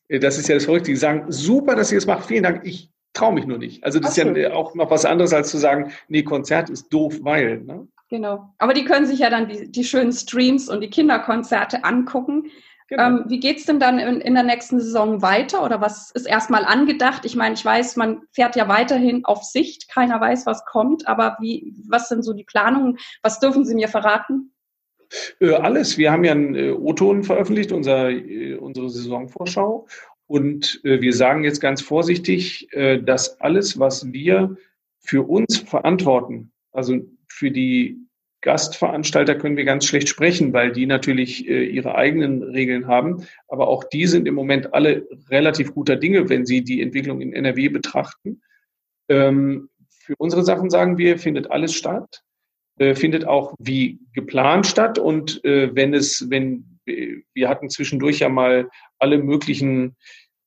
Das 0.09 0.37
ist 0.37 0.49
ja 0.49 0.55
das 0.55 0.65
Verrückte. 0.65 0.91
Die 0.91 0.97
sagen, 0.97 1.31
super, 1.31 1.75
dass 1.75 1.91
ihr 1.91 1.99
es 1.99 2.07
macht, 2.07 2.25
vielen 2.25 2.43
Dank, 2.43 2.65
ich 2.65 2.89
traue 3.13 3.33
mich 3.33 3.45
nur 3.45 3.57
nicht. 3.57 3.83
Also 3.83 3.99
das 3.99 4.17
okay. 4.17 4.29
ist 4.29 4.37
ja 4.37 4.53
auch 4.53 4.75
noch 4.75 4.91
was 4.91 5.05
anderes, 5.05 5.33
als 5.33 5.49
zu 5.49 5.57
sagen, 5.57 5.91
nee, 6.07 6.23
Konzert 6.23 6.69
ist 6.69 6.93
doof, 6.93 7.19
weil. 7.21 7.61
Ne? 7.61 7.87
Genau. 8.09 8.53
Aber 8.57 8.73
die 8.73 8.85
können 8.85 9.05
sich 9.05 9.19
ja 9.19 9.29
dann 9.29 9.47
die, 9.47 9.71
die 9.71 9.83
schönen 9.83 10.11
Streams 10.11 10.69
und 10.69 10.81
die 10.81 10.89
Kinderkonzerte 10.89 11.83
angucken. 11.83 12.51
Genau. 12.89 13.03
Ähm, 13.03 13.23
wie 13.27 13.39
geht's 13.39 13.65
denn 13.65 13.79
dann 13.79 13.99
in, 13.99 14.19
in, 14.19 14.33
der 14.33 14.43
nächsten 14.43 14.81
Saison 14.81 15.21
weiter 15.21 15.63
oder 15.63 15.79
was 15.79 16.11
ist 16.11 16.25
erstmal 16.27 16.65
angedacht? 16.65 17.23
Ich 17.23 17.37
meine, 17.37 17.55
ich 17.55 17.63
weiß, 17.63 17.95
man 17.95 18.23
fährt 18.33 18.57
ja 18.57 18.67
weiterhin 18.67 19.23
auf 19.23 19.43
Sicht, 19.43 19.87
keiner 19.89 20.19
weiß, 20.19 20.45
was 20.45 20.65
kommt, 20.65 21.07
aber 21.07 21.37
wie, 21.39 21.73
was 21.87 22.09
sind 22.09 22.23
so 22.23 22.33
die 22.33 22.43
Planungen? 22.43 22.97
Was 23.23 23.39
dürfen 23.39 23.63
Sie 23.63 23.75
mir 23.75 23.87
verraten? 23.87 24.53
Äh, 25.39 25.53
alles. 25.53 25.97
Wir 25.97 26.11
haben 26.11 26.23
ja 26.25 26.33
einen 26.33 26.55
äh, 26.55 26.71
O-Ton 26.71 27.23
veröffentlicht, 27.23 27.71
unser, 27.71 28.09
äh, 28.09 28.55
unsere 28.55 28.89
Saisonvorschau. 28.89 29.87
Und 30.31 30.79
äh, 30.85 31.01
wir 31.01 31.11
sagen 31.11 31.43
jetzt 31.43 31.59
ganz 31.59 31.81
vorsichtig, 31.81 32.71
äh, 32.71 33.03
dass 33.03 33.41
alles, 33.41 33.79
was 33.79 34.13
wir 34.13 34.55
für 35.01 35.27
uns 35.27 35.57
verantworten, 35.57 36.53
also 36.71 36.99
für 37.27 37.51
die 37.51 37.97
Gastveranstalter 38.39 39.35
können 39.35 39.57
wir 39.57 39.65
ganz 39.65 39.83
schlecht 39.83 40.07
sprechen, 40.07 40.53
weil 40.53 40.71
die 40.71 40.85
natürlich 40.85 41.49
äh, 41.49 41.65
ihre 41.65 41.95
eigenen 41.95 42.43
Regeln 42.43 42.87
haben. 42.87 43.27
Aber 43.49 43.67
auch 43.67 43.83
die 43.83 44.07
sind 44.07 44.25
im 44.25 44.35
Moment 44.35 44.73
alle 44.73 45.05
relativ 45.29 45.73
guter 45.73 45.97
Dinge, 45.97 46.29
wenn 46.29 46.45
sie 46.45 46.63
die 46.63 46.81
Entwicklung 46.81 47.19
in 47.19 47.33
NRW 47.33 47.67
betrachten. 47.67 48.41
Ähm, 49.09 49.67
für 49.89 50.15
unsere 50.17 50.45
Sachen 50.45 50.69
sagen 50.69 50.97
wir, 50.97 51.19
findet 51.19 51.51
alles 51.51 51.75
statt, 51.75 52.23
findet 52.77 53.25
auch 53.25 53.53
wie 53.59 53.99
geplant 54.13 54.65
statt. 54.65 54.97
Und 54.97 55.41
wenn 55.43 55.93
es, 55.93 56.27
wenn 56.31 56.79
wir 56.85 57.49
hatten 57.49 57.69
zwischendurch 57.69 58.19
ja 58.19 58.29
mal 58.29 58.69
alle 58.97 59.19
möglichen 59.19 59.95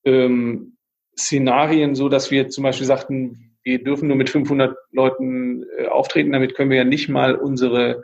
ähm, 0.05 0.77
Szenarien, 1.19 1.95
so 1.95 2.09
dass 2.09 2.31
wir 2.31 2.49
zum 2.49 2.65
Beispiel 2.65 2.87
sagten, 2.87 3.57
wir 3.63 3.83
dürfen 3.83 4.09
nur 4.09 4.17
mit 4.17 4.31
500 4.31 4.77
Leuten 4.93 5.65
äh, 5.79 5.87
auftreten, 5.87 6.33
damit 6.33 6.55
können 6.55 6.71
wir 6.71 6.79
ja 6.79 6.85
nicht 6.85 7.09
mal 7.09 7.35
unsere 7.35 8.03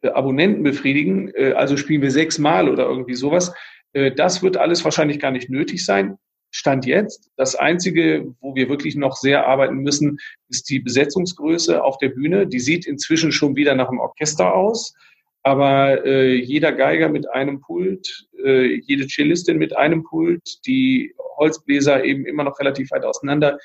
äh, 0.00 0.08
Abonnenten 0.08 0.62
befriedigen. 0.62 1.30
Äh, 1.34 1.52
also 1.52 1.76
spielen 1.76 2.02
wir 2.02 2.10
sechsmal 2.10 2.68
oder 2.68 2.84
irgendwie 2.84 3.14
sowas. 3.14 3.52
Äh, 3.92 4.12
das 4.12 4.42
wird 4.42 4.56
alles 4.56 4.84
wahrscheinlich 4.84 5.18
gar 5.18 5.30
nicht 5.30 5.50
nötig 5.50 5.84
sein. 5.84 6.16
Stand 6.50 6.86
jetzt. 6.86 7.30
Das 7.36 7.56
Einzige, 7.56 8.32
wo 8.40 8.54
wir 8.54 8.68
wirklich 8.68 8.94
noch 8.94 9.16
sehr 9.16 9.46
arbeiten 9.48 9.78
müssen, 9.78 10.18
ist 10.48 10.70
die 10.70 10.78
Besetzungsgröße 10.78 11.82
auf 11.82 11.98
der 11.98 12.10
Bühne. 12.10 12.46
Die 12.46 12.60
sieht 12.60 12.86
inzwischen 12.86 13.32
schon 13.32 13.56
wieder 13.56 13.74
nach 13.74 13.88
einem 13.88 13.98
Orchester 13.98 14.54
aus. 14.54 14.94
Aber 15.44 16.04
äh, 16.04 16.34
jeder 16.34 16.72
Geiger 16.72 17.08
mit 17.08 17.30
einem 17.30 17.60
Pult, 17.60 18.26
äh, 18.42 18.80
jede 18.86 19.06
Cellistin 19.06 19.58
mit 19.58 19.76
einem 19.76 20.02
Pult, 20.02 20.66
die 20.66 21.14
Holzbläser 21.36 22.02
eben 22.02 22.24
immer 22.24 22.44
noch 22.44 22.58
relativ 22.58 22.90
weit 22.90 23.04
auseinander 23.04 23.58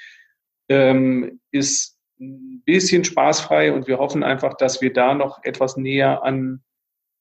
ähm, 0.70 1.40
ist 1.52 1.98
ein 2.20 2.62
bisschen 2.66 3.04
spaßfrei 3.04 3.74
und 3.74 3.88
wir 3.88 3.98
hoffen 3.98 4.24
einfach, 4.24 4.56
dass 4.56 4.82
wir 4.82 4.94
da 4.94 5.14
noch 5.14 5.40
etwas 5.44 5.78
näher 5.78 6.24
an 6.24 6.62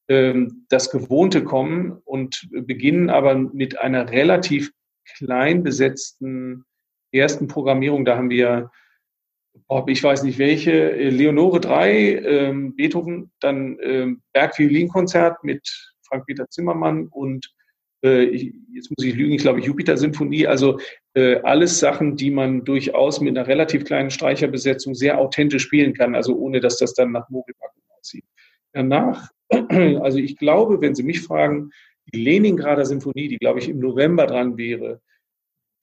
ähm, 0.09 0.67
das 0.69 0.91
Gewohnte 0.91 1.45
kommen 1.45 2.01
und 2.05 2.49
beginnen 2.51 3.11
aber 3.11 3.37
mit 3.37 3.79
einer 3.79 4.11
relativ 4.11 4.73
klein 5.17 5.63
besetzten 5.63 6.65
ersten 7.13 7.47
Programmierung. 7.47 8.05
Da 8.05 8.17
haben 8.17 8.31
wir, 8.31 8.71
ob 9.67 9.91
ich 9.91 10.03
weiß 10.03 10.23
nicht 10.23 10.39
welche, 10.39 10.93
Leonore 11.11 11.61
3, 11.61 12.23
ähm, 12.25 12.77
Beethoven, 12.77 13.31
dann 13.41 13.79
ähm, 13.83 14.23
Bergviolinkonzert 14.33 15.43
mit 15.45 15.93
Frank-Peter 16.03 16.49
Zimmermann 16.49 17.09
und 17.09 17.53
äh, 18.05 18.25
ich, 18.25 18.55
jetzt 18.73 18.91
muss 18.91 19.05
ich 19.05 19.15
lügen, 19.15 19.35
ich 19.35 19.43
glaube 19.43 19.61
Jupiter-Symphonie, 19.61 20.47
also 20.47 20.79
äh, 21.15 21.41
alles 21.43 21.79
Sachen, 21.79 22.17
die 22.17 22.31
man 22.31 22.65
durchaus 22.65 23.21
mit 23.21 23.37
einer 23.37 23.47
relativ 23.47 23.85
kleinen 23.85 24.11
Streicherbesetzung 24.11 24.95
sehr 24.95 25.19
authentisch 25.19 25.63
spielen 25.63 25.95
kann, 25.95 26.15
also 26.15 26.37
ohne 26.37 26.61
dass 26.61 26.79
das 26.79 26.95
dann 26.95 27.13
nach 27.13 27.29
Mogelpackung 27.29 27.83
aussieht. 27.99 28.25
Danach, 28.73 29.29
also 29.51 30.19
ich 30.19 30.37
glaube, 30.37 30.81
wenn 30.81 30.95
Sie 30.95 31.03
mich 31.03 31.21
fragen, 31.21 31.71
die 32.13 32.23
Leningrader 32.23 32.87
Symphonie, 32.87 33.29
die 33.29 33.39
glaube 33.39 33.59
ich 33.59 33.69
im 33.69 33.81
November 33.81 34.27
dran 34.27 34.57
wäre, 34.57 35.01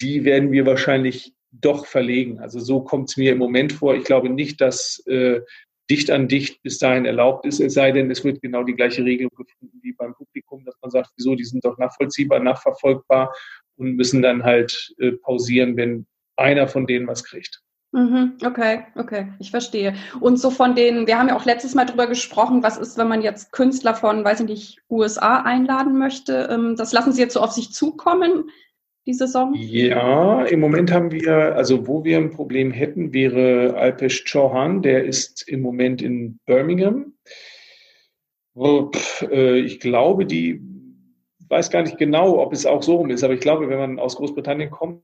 die 0.01 0.23
werden 0.25 0.51
wir 0.51 0.65
wahrscheinlich 0.65 1.34
doch 1.61 1.85
verlegen. 1.85 2.39
Also 2.39 2.59
so 2.59 2.81
kommt 2.81 3.09
es 3.09 3.17
mir 3.17 3.31
im 3.31 3.37
Moment 3.37 3.73
vor. 3.73 3.95
Ich 3.95 4.03
glaube 4.03 4.29
nicht, 4.29 4.61
dass 4.61 5.03
äh, 5.07 5.41
dicht 5.89 6.09
an 6.09 6.27
dicht 6.27 6.61
bis 6.63 6.79
dahin 6.79 7.05
erlaubt 7.05 7.45
ist, 7.45 7.59
es 7.59 7.73
sei 7.73 7.91
denn, 7.91 8.09
es 8.09 8.23
wird 8.23 8.41
genau 8.41 8.63
die 8.63 8.75
gleiche 8.75 9.03
Regelung 9.03 9.31
gefunden 9.35 9.79
wie 9.81 9.93
beim 9.93 10.15
Publikum, 10.15 10.65
dass 10.65 10.75
man 10.81 10.91
sagt, 10.91 11.11
wieso, 11.15 11.35
die 11.35 11.43
sind 11.43 11.63
doch 11.63 11.77
nachvollziehbar, 11.77 12.39
nachverfolgbar 12.39 13.33
und 13.77 13.95
müssen 13.95 14.21
dann 14.21 14.43
halt 14.43 14.93
äh, 14.99 15.11
pausieren, 15.11 15.77
wenn 15.77 16.07
einer 16.37 16.67
von 16.67 16.87
denen 16.87 17.07
was 17.07 17.23
kriegt. 17.23 17.61
Mhm, 17.91 18.39
okay, 18.43 18.87
okay, 18.95 19.31
ich 19.39 19.51
verstehe. 19.51 19.95
Und 20.19 20.37
so 20.37 20.49
von 20.49 20.75
denen, 20.75 21.07
wir 21.07 21.17
haben 21.17 21.29
ja 21.29 21.37
auch 21.37 21.45
letztes 21.45 21.75
Mal 21.75 21.85
drüber 21.85 22.07
gesprochen, 22.07 22.61
was 22.61 22.77
ist, 22.77 22.97
wenn 22.97 23.07
man 23.07 23.21
jetzt 23.21 23.53
Künstler 23.53 23.95
von, 23.95 24.25
weiß 24.25 24.41
ich 24.41 24.47
nicht, 24.47 24.81
USA 24.89 25.43
einladen 25.43 25.97
möchte? 25.97 26.49
Ähm, 26.51 26.75
das 26.75 26.91
lassen 26.91 27.13
Sie 27.13 27.21
jetzt 27.21 27.35
so 27.35 27.39
auf 27.39 27.51
sich 27.51 27.71
zukommen, 27.71 28.49
die 29.05 29.13
Saison? 29.13 29.53
Ja, 29.55 30.45
im 30.45 30.59
Moment 30.59 30.91
haben 30.91 31.11
wir, 31.11 31.55
also 31.55 31.87
wo 31.87 32.03
wir 32.03 32.17
ein 32.17 32.31
Problem 32.31 32.71
hätten, 32.71 33.13
wäre 33.13 33.75
Alpesh 33.75 34.23
Chauhan, 34.25 34.81
der 34.81 35.05
ist 35.05 35.47
im 35.47 35.61
Moment 35.61 36.01
in 36.01 36.39
Birmingham. 36.45 37.13
Äh, 38.57 39.59
ich 39.59 39.79
glaube, 39.79 40.25
die 40.25 40.61
weiß 41.49 41.69
gar 41.69 41.83
nicht 41.83 41.97
genau, 41.97 42.39
ob 42.39 42.53
es 42.53 42.65
auch 42.65 42.81
so 42.81 42.95
rum 42.95 43.09
ist, 43.09 43.23
aber 43.23 43.33
ich 43.33 43.39
glaube, 43.39 43.69
wenn 43.69 43.77
man 43.77 43.99
aus 43.99 44.15
Großbritannien 44.15 44.71
kommt, 44.71 45.03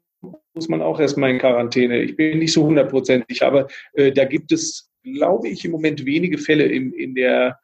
muss 0.54 0.70
man 0.70 0.82
auch 0.82 1.00
erstmal 1.00 1.32
in 1.32 1.40
Quarantäne. 1.40 2.02
Ich 2.02 2.16
bin 2.16 2.40
nicht 2.40 2.54
so 2.54 2.66
hundertprozentig, 2.66 3.44
aber 3.44 3.68
äh, 3.94 4.12
da 4.12 4.26
gibt 4.26 4.52
es, 4.52 4.92
glaube 5.04 5.50
ich, 5.50 5.64
im 5.66 5.72
Moment 5.72 6.06
wenige 6.06 6.38
Fälle 6.38 6.66
im, 6.66 6.94
in 6.94 7.16
der 7.16 7.60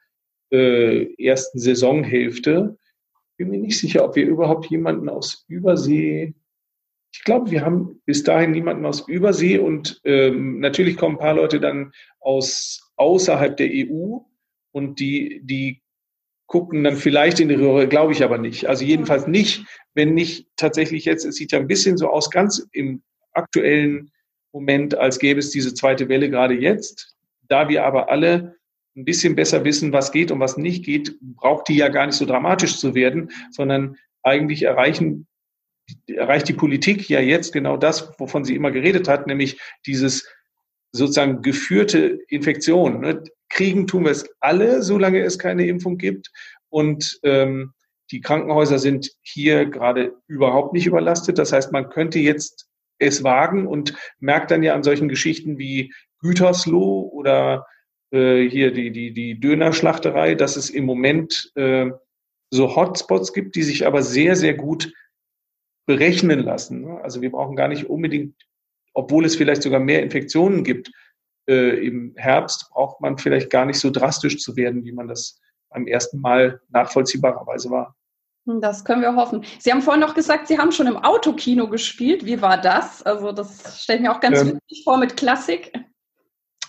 äh, 0.51 1.05
ersten 1.23 1.59
Saisonhälfte. 1.59 2.77
Bin 3.37 3.49
mir 3.49 3.59
nicht 3.59 3.79
sicher, 3.79 4.03
ob 4.03 4.15
wir 4.15 4.25
überhaupt 4.25 4.65
jemanden 4.67 5.09
aus 5.09 5.45
Übersee. 5.47 6.33
Ich 7.13 7.23
glaube, 7.23 7.51
wir 7.51 7.63
haben 7.63 8.01
bis 8.05 8.23
dahin 8.23 8.51
niemanden 8.51 8.85
aus 8.85 9.07
Übersee 9.07 9.59
und 9.59 10.01
ähm, 10.03 10.59
natürlich 10.59 10.97
kommen 10.97 11.15
ein 11.15 11.19
paar 11.19 11.35
Leute 11.35 11.59
dann 11.59 11.93
aus 12.19 12.91
außerhalb 12.97 13.55
der 13.55 13.69
EU 13.71 14.17
und 14.71 14.99
die, 14.99 15.41
die 15.43 15.81
gucken 16.47 16.83
dann 16.83 16.95
vielleicht 16.95 17.39
in 17.39 17.49
die 17.49 17.55
Röhre, 17.55 17.87
glaube 17.87 18.13
ich 18.13 18.23
aber 18.23 18.37
nicht. 18.37 18.67
Also 18.67 18.85
jedenfalls 18.85 19.27
nicht, 19.27 19.65
wenn 19.93 20.13
nicht 20.13 20.47
tatsächlich 20.55 21.05
jetzt, 21.05 21.25
es 21.25 21.35
sieht 21.35 21.51
ja 21.51 21.59
ein 21.59 21.67
bisschen 21.67 21.97
so 21.97 22.09
aus, 22.09 22.29
ganz 22.29 22.67
im 22.71 23.03
aktuellen 23.33 24.11
Moment, 24.53 24.95
als 24.95 25.19
gäbe 25.19 25.39
es 25.39 25.51
diese 25.51 25.73
zweite 25.73 26.09
Welle 26.09 26.29
gerade 26.29 26.55
jetzt. 26.55 27.15
Da 27.47 27.69
wir 27.69 27.85
aber 27.85 28.09
alle 28.09 28.55
ein 28.97 29.05
bisschen 29.05 29.35
besser 29.35 29.63
wissen, 29.63 29.93
was 29.93 30.11
geht 30.11 30.31
und 30.31 30.39
was 30.39 30.57
nicht 30.57 30.83
geht, 30.83 31.17
braucht 31.21 31.69
die 31.69 31.77
ja 31.77 31.87
gar 31.87 32.07
nicht 32.07 32.15
so 32.15 32.25
dramatisch 32.25 32.77
zu 32.77 32.95
werden, 32.95 33.31
sondern 33.51 33.97
eigentlich 34.23 34.63
erreichen, 34.63 35.27
erreicht 36.07 36.49
die 36.49 36.53
Politik 36.53 37.07
ja 37.07 37.19
jetzt 37.19 37.53
genau 37.53 37.77
das, 37.77 38.11
wovon 38.19 38.43
sie 38.43 38.55
immer 38.55 38.71
geredet 38.71 39.07
hat, 39.07 39.27
nämlich 39.27 39.61
dieses 39.85 40.27
sozusagen 40.91 41.43
geführte 41.43 42.19
Infektion. 42.27 43.01
Ne? 43.01 43.23
Kriegen 43.49 43.85
tun 43.85 44.05
wir 44.05 44.11
es 44.11 44.27
alle, 44.39 44.81
solange 44.81 45.21
es 45.21 45.37
keine 45.37 45.67
Impfung 45.67 45.97
gibt. 45.97 46.31
Und 46.69 47.19
ähm, 47.23 47.73
die 48.11 48.21
Krankenhäuser 48.21 48.79
sind 48.79 49.11
hier 49.21 49.65
gerade 49.65 50.15
überhaupt 50.27 50.73
nicht 50.73 50.87
überlastet. 50.87 51.37
Das 51.37 51.53
heißt, 51.53 51.71
man 51.71 51.89
könnte 51.89 52.19
jetzt 52.19 52.67
es 52.99 53.23
wagen 53.23 53.67
und 53.67 53.93
merkt 54.19 54.49
dann 54.49 54.63
ja 54.63 54.73
an 54.73 54.83
solchen 54.83 55.07
Geschichten 55.07 55.59
wie 55.59 55.93
Gütersloh 56.19 57.09
oder 57.13 57.67
äh, 58.11 58.47
hier 58.47 58.71
die, 58.71 58.91
die, 58.91 59.13
die 59.13 59.39
Dönerschlachterei, 59.39 60.35
dass 60.35 60.55
es 60.55 60.69
im 60.69 60.85
Moment 60.85 61.51
äh, 61.55 61.91
so 62.49 62.75
Hotspots 62.75 63.33
gibt, 63.33 63.55
die 63.55 63.63
sich 63.63 63.85
aber 63.85 64.01
sehr, 64.01 64.35
sehr 64.35 64.53
gut 64.53 64.93
berechnen 65.85 66.39
lassen. 66.39 66.81
Ne? 66.81 67.01
Also 67.01 67.21
wir 67.21 67.31
brauchen 67.31 67.55
gar 67.55 67.67
nicht 67.67 67.89
unbedingt, 67.89 68.35
obwohl 68.93 69.25
es 69.25 69.35
vielleicht 69.35 69.63
sogar 69.63 69.79
mehr 69.79 70.03
Infektionen 70.03 70.63
gibt, 70.63 70.91
äh, 71.49 71.85
im 71.85 72.13
Herbst 72.17 72.69
braucht 72.71 73.01
man 73.01 73.17
vielleicht 73.17 73.49
gar 73.49 73.65
nicht 73.65 73.79
so 73.79 73.89
drastisch 73.89 74.39
zu 74.39 74.55
werden, 74.55 74.83
wie 74.83 74.91
man 74.91 75.07
das 75.07 75.39
beim 75.69 75.87
ersten 75.87 76.19
Mal 76.19 76.61
nachvollziehbarerweise 76.69 77.69
war. 77.69 77.95
Das 78.45 78.85
können 78.85 79.01
wir 79.01 79.13
hoffen. 79.15 79.43
Sie 79.59 79.71
haben 79.71 79.81
vorhin 79.81 79.99
noch 79.99 80.13
gesagt, 80.13 80.47
Sie 80.47 80.57
haben 80.57 80.71
schon 80.71 80.87
im 80.87 80.95
Autokino 80.97 81.69
gespielt. 81.69 82.25
Wie 82.25 82.41
war 82.41 82.59
das? 82.59 83.03
Also 83.03 83.33
das 83.33 83.83
stelle 83.83 83.99
ich 83.99 84.03
mir 84.03 84.11
auch 84.11 84.21
ganz 84.21 84.39
ähm, 84.39 84.47
wichtig 84.53 84.83
vor 84.85 84.97
mit 84.97 85.17
Klassik. 85.17 85.73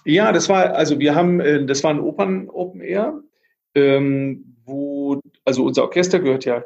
Ja, 0.08 0.32
das 0.32 0.48
war, 0.48 0.74
also 0.74 0.98
wir 0.98 1.14
haben, 1.14 1.38
äh, 1.40 1.66
das 1.66 1.84
war 1.84 1.90
ein 1.90 2.00
Opern 2.00 2.48
Open 2.48 2.80
Air, 2.80 3.20
ähm, 3.74 4.56
wo, 4.64 5.20
also 5.44 5.64
unser 5.64 5.82
Orchester 5.82 6.18
gehört 6.18 6.46
ja 6.46 6.64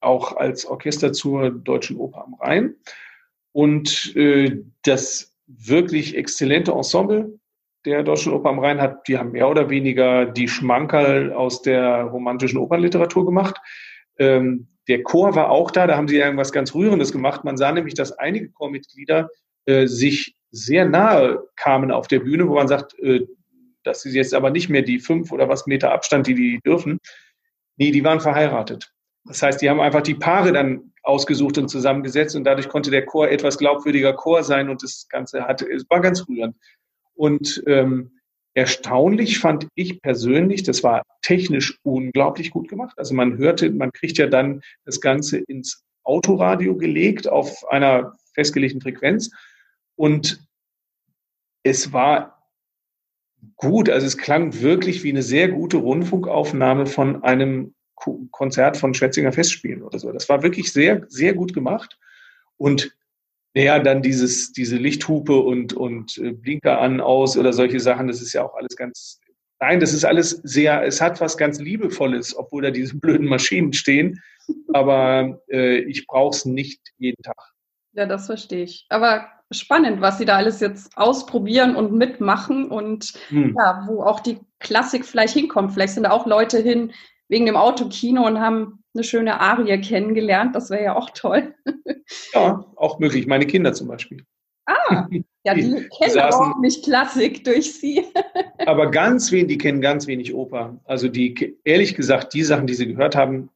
auch 0.00 0.36
als 0.36 0.64
Orchester 0.64 1.12
zur 1.12 1.50
Deutschen 1.50 1.96
Oper 1.96 2.24
am 2.24 2.34
Rhein. 2.34 2.76
Und 3.50 4.14
äh, 4.14 4.62
das 4.82 5.34
wirklich 5.48 6.16
exzellente 6.16 6.70
Ensemble 6.70 7.40
der 7.84 8.04
Deutschen 8.04 8.32
Oper 8.32 8.50
am 8.50 8.60
Rhein 8.60 8.80
hat, 8.80 9.08
die 9.08 9.18
haben 9.18 9.32
mehr 9.32 9.48
oder 9.48 9.70
weniger 9.70 10.26
die 10.26 10.46
Schmankerl 10.46 11.32
aus 11.32 11.62
der 11.62 12.02
romantischen 12.04 12.58
Opernliteratur 12.58 13.26
gemacht. 13.26 13.56
Ähm, 14.18 14.68
der 14.86 15.02
Chor 15.02 15.34
war 15.34 15.50
auch 15.50 15.72
da, 15.72 15.88
da 15.88 15.96
haben 15.96 16.06
sie 16.06 16.18
irgendwas 16.18 16.52
ganz 16.52 16.72
Rührendes 16.76 17.10
gemacht. 17.10 17.42
Man 17.42 17.56
sah 17.56 17.72
nämlich, 17.72 17.94
dass 17.94 18.12
einige 18.12 18.50
Chormitglieder 18.50 19.30
äh, 19.66 19.88
sich 19.88 20.36
sehr 20.54 20.84
nahe 20.84 21.42
kamen 21.56 21.90
auf 21.90 22.08
der 22.08 22.20
Bühne, 22.20 22.48
wo 22.48 22.54
man 22.54 22.68
sagt, 22.68 22.98
äh, 23.00 23.26
das 23.82 24.04
ist 24.04 24.14
jetzt 24.14 24.34
aber 24.34 24.50
nicht 24.50 24.68
mehr 24.68 24.82
die 24.82 24.98
fünf 24.98 25.32
oder 25.32 25.48
was 25.48 25.66
Meter 25.66 25.92
Abstand, 25.92 26.26
die 26.26 26.34
die 26.34 26.60
dürfen. 26.64 26.98
Nee, 27.76 27.90
die 27.90 28.04
waren 28.04 28.20
verheiratet. 28.20 28.92
Das 29.24 29.42
heißt, 29.42 29.60
die 29.60 29.68
haben 29.68 29.80
einfach 29.80 30.02
die 30.02 30.14
Paare 30.14 30.52
dann 30.52 30.92
ausgesucht 31.02 31.58
und 31.58 31.68
zusammengesetzt 31.68 32.36
und 32.36 32.44
dadurch 32.44 32.68
konnte 32.68 32.90
der 32.90 33.04
Chor 33.04 33.28
etwas 33.28 33.58
glaubwürdiger 33.58 34.14
Chor 34.14 34.42
sein 34.42 34.68
und 34.68 34.82
das 34.82 35.06
Ganze 35.08 35.44
hatte, 35.44 35.70
es 35.70 35.84
war 35.90 36.00
ganz 36.00 36.26
rührend. 36.28 36.56
Und 37.14 37.62
ähm, 37.66 38.18
erstaunlich 38.54 39.38
fand 39.38 39.66
ich 39.74 40.00
persönlich, 40.00 40.62
das 40.62 40.82
war 40.82 41.02
technisch 41.22 41.78
unglaublich 41.82 42.50
gut 42.50 42.68
gemacht. 42.68 42.94
Also 42.98 43.14
man 43.14 43.36
hörte, 43.38 43.70
man 43.70 43.92
kriegt 43.92 44.18
ja 44.18 44.26
dann 44.26 44.62
das 44.84 45.00
Ganze 45.00 45.38
ins 45.38 45.84
Autoradio 46.04 46.76
gelegt 46.76 47.28
auf 47.28 47.66
einer 47.68 48.16
festgelegten 48.34 48.80
Frequenz. 48.80 49.30
Und 49.96 50.44
es 51.62 51.92
war 51.92 52.48
gut, 53.56 53.88
also 53.90 54.06
es 54.06 54.18
klang 54.18 54.60
wirklich 54.60 55.02
wie 55.02 55.10
eine 55.10 55.22
sehr 55.22 55.48
gute 55.48 55.78
Rundfunkaufnahme 55.78 56.86
von 56.86 57.22
einem 57.22 57.74
Konzert 58.30 58.76
von 58.76 58.92
Schwetzinger 58.92 59.32
Festspielen 59.32 59.82
oder 59.82 59.98
so. 59.98 60.12
Das 60.12 60.28
war 60.28 60.42
wirklich 60.42 60.72
sehr, 60.72 61.06
sehr 61.08 61.34
gut 61.34 61.54
gemacht. 61.54 61.98
Und 62.56 62.94
naja, 63.54 63.78
dann 63.78 64.02
dieses, 64.02 64.52
diese 64.52 64.76
Lichthupe 64.76 65.36
und, 65.36 65.72
und 65.72 66.18
äh, 66.18 66.32
Blinker 66.32 66.80
an, 66.80 67.00
aus 67.00 67.36
oder 67.36 67.52
solche 67.52 67.78
Sachen, 67.80 68.08
das 68.08 68.20
ist 68.20 68.32
ja 68.32 68.44
auch 68.44 68.56
alles 68.56 68.76
ganz, 68.76 69.20
nein, 69.60 69.78
das 69.78 69.92
ist 69.92 70.04
alles 70.04 70.30
sehr, 70.42 70.82
es 70.82 71.00
hat 71.00 71.20
was 71.20 71.38
ganz 71.38 71.60
Liebevolles, 71.60 72.36
obwohl 72.36 72.62
da 72.62 72.70
diese 72.72 72.96
blöden 72.96 73.28
Maschinen 73.28 73.72
stehen. 73.72 74.20
Aber 74.72 75.40
äh, 75.48 75.78
ich 75.78 76.06
brauche 76.06 76.36
es 76.36 76.44
nicht 76.44 76.80
jeden 76.98 77.22
Tag. 77.22 77.54
Ja, 77.92 78.06
das 78.06 78.26
verstehe 78.26 78.64
ich. 78.64 78.86
Aber 78.88 79.28
spannend, 79.54 80.00
was 80.00 80.18
Sie 80.18 80.24
da 80.24 80.36
alles 80.36 80.60
jetzt 80.60 80.96
ausprobieren 80.96 81.76
und 81.76 81.92
mitmachen 81.92 82.70
und 82.70 83.12
hm. 83.28 83.54
ja, 83.58 83.84
wo 83.86 84.02
auch 84.02 84.20
die 84.20 84.38
Klassik 84.60 85.04
vielleicht 85.04 85.34
hinkommt. 85.34 85.72
Vielleicht 85.72 85.94
sind 85.94 86.04
da 86.04 86.10
auch 86.10 86.26
Leute 86.26 86.58
hin 86.58 86.92
wegen 87.28 87.46
dem 87.46 87.56
Autokino 87.56 88.26
und 88.26 88.40
haben 88.40 88.84
eine 88.94 89.04
schöne 89.04 89.40
Arie 89.40 89.80
kennengelernt. 89.80 90.54
Das 90.54 90.70
wäre 90.70 90.84
ja 90.84 90.96
auch 90.96 91.10
toll. 91.10 91.54
Ja, 92.32 92.64
auch 92.76 92.98
möglich. 92.98 93.26
Meine 93.26 93.46
Kinder 93.46 93.72
zum 93.72 93.88
Beispiel. 93.88 94.24
Ah, 94.66 95.08
ja, 95.44 95.54
die, 95.54 95.62
die 95.62 95.88
kennen 95.88 96.20
auch 96.20 96.58
nicht 96.60 96.84
Klassik 96.84 97.44
durch 97.44 97.74
sie. 97.74 98.04
aber 98.66 98.90
ganz 98.90 99.30
wenig, 99.30 99.48
die 99.48 99.58
kennen 99.58 99.80
ganz 99.80 100.06
wenig 100.06 100.34
Oper. 100.34 100.80
Also 100.84 101.08
die, 101.08 101.58
ehrlich 101.64 101.94
gesagt, 101.94 102.32
die 102.32 102.42
Sachen, 102.42 102.66
die 102.66 102.74
sie 102.74 102.86
gehört 102.86 103.14
haben, 103.14 103.50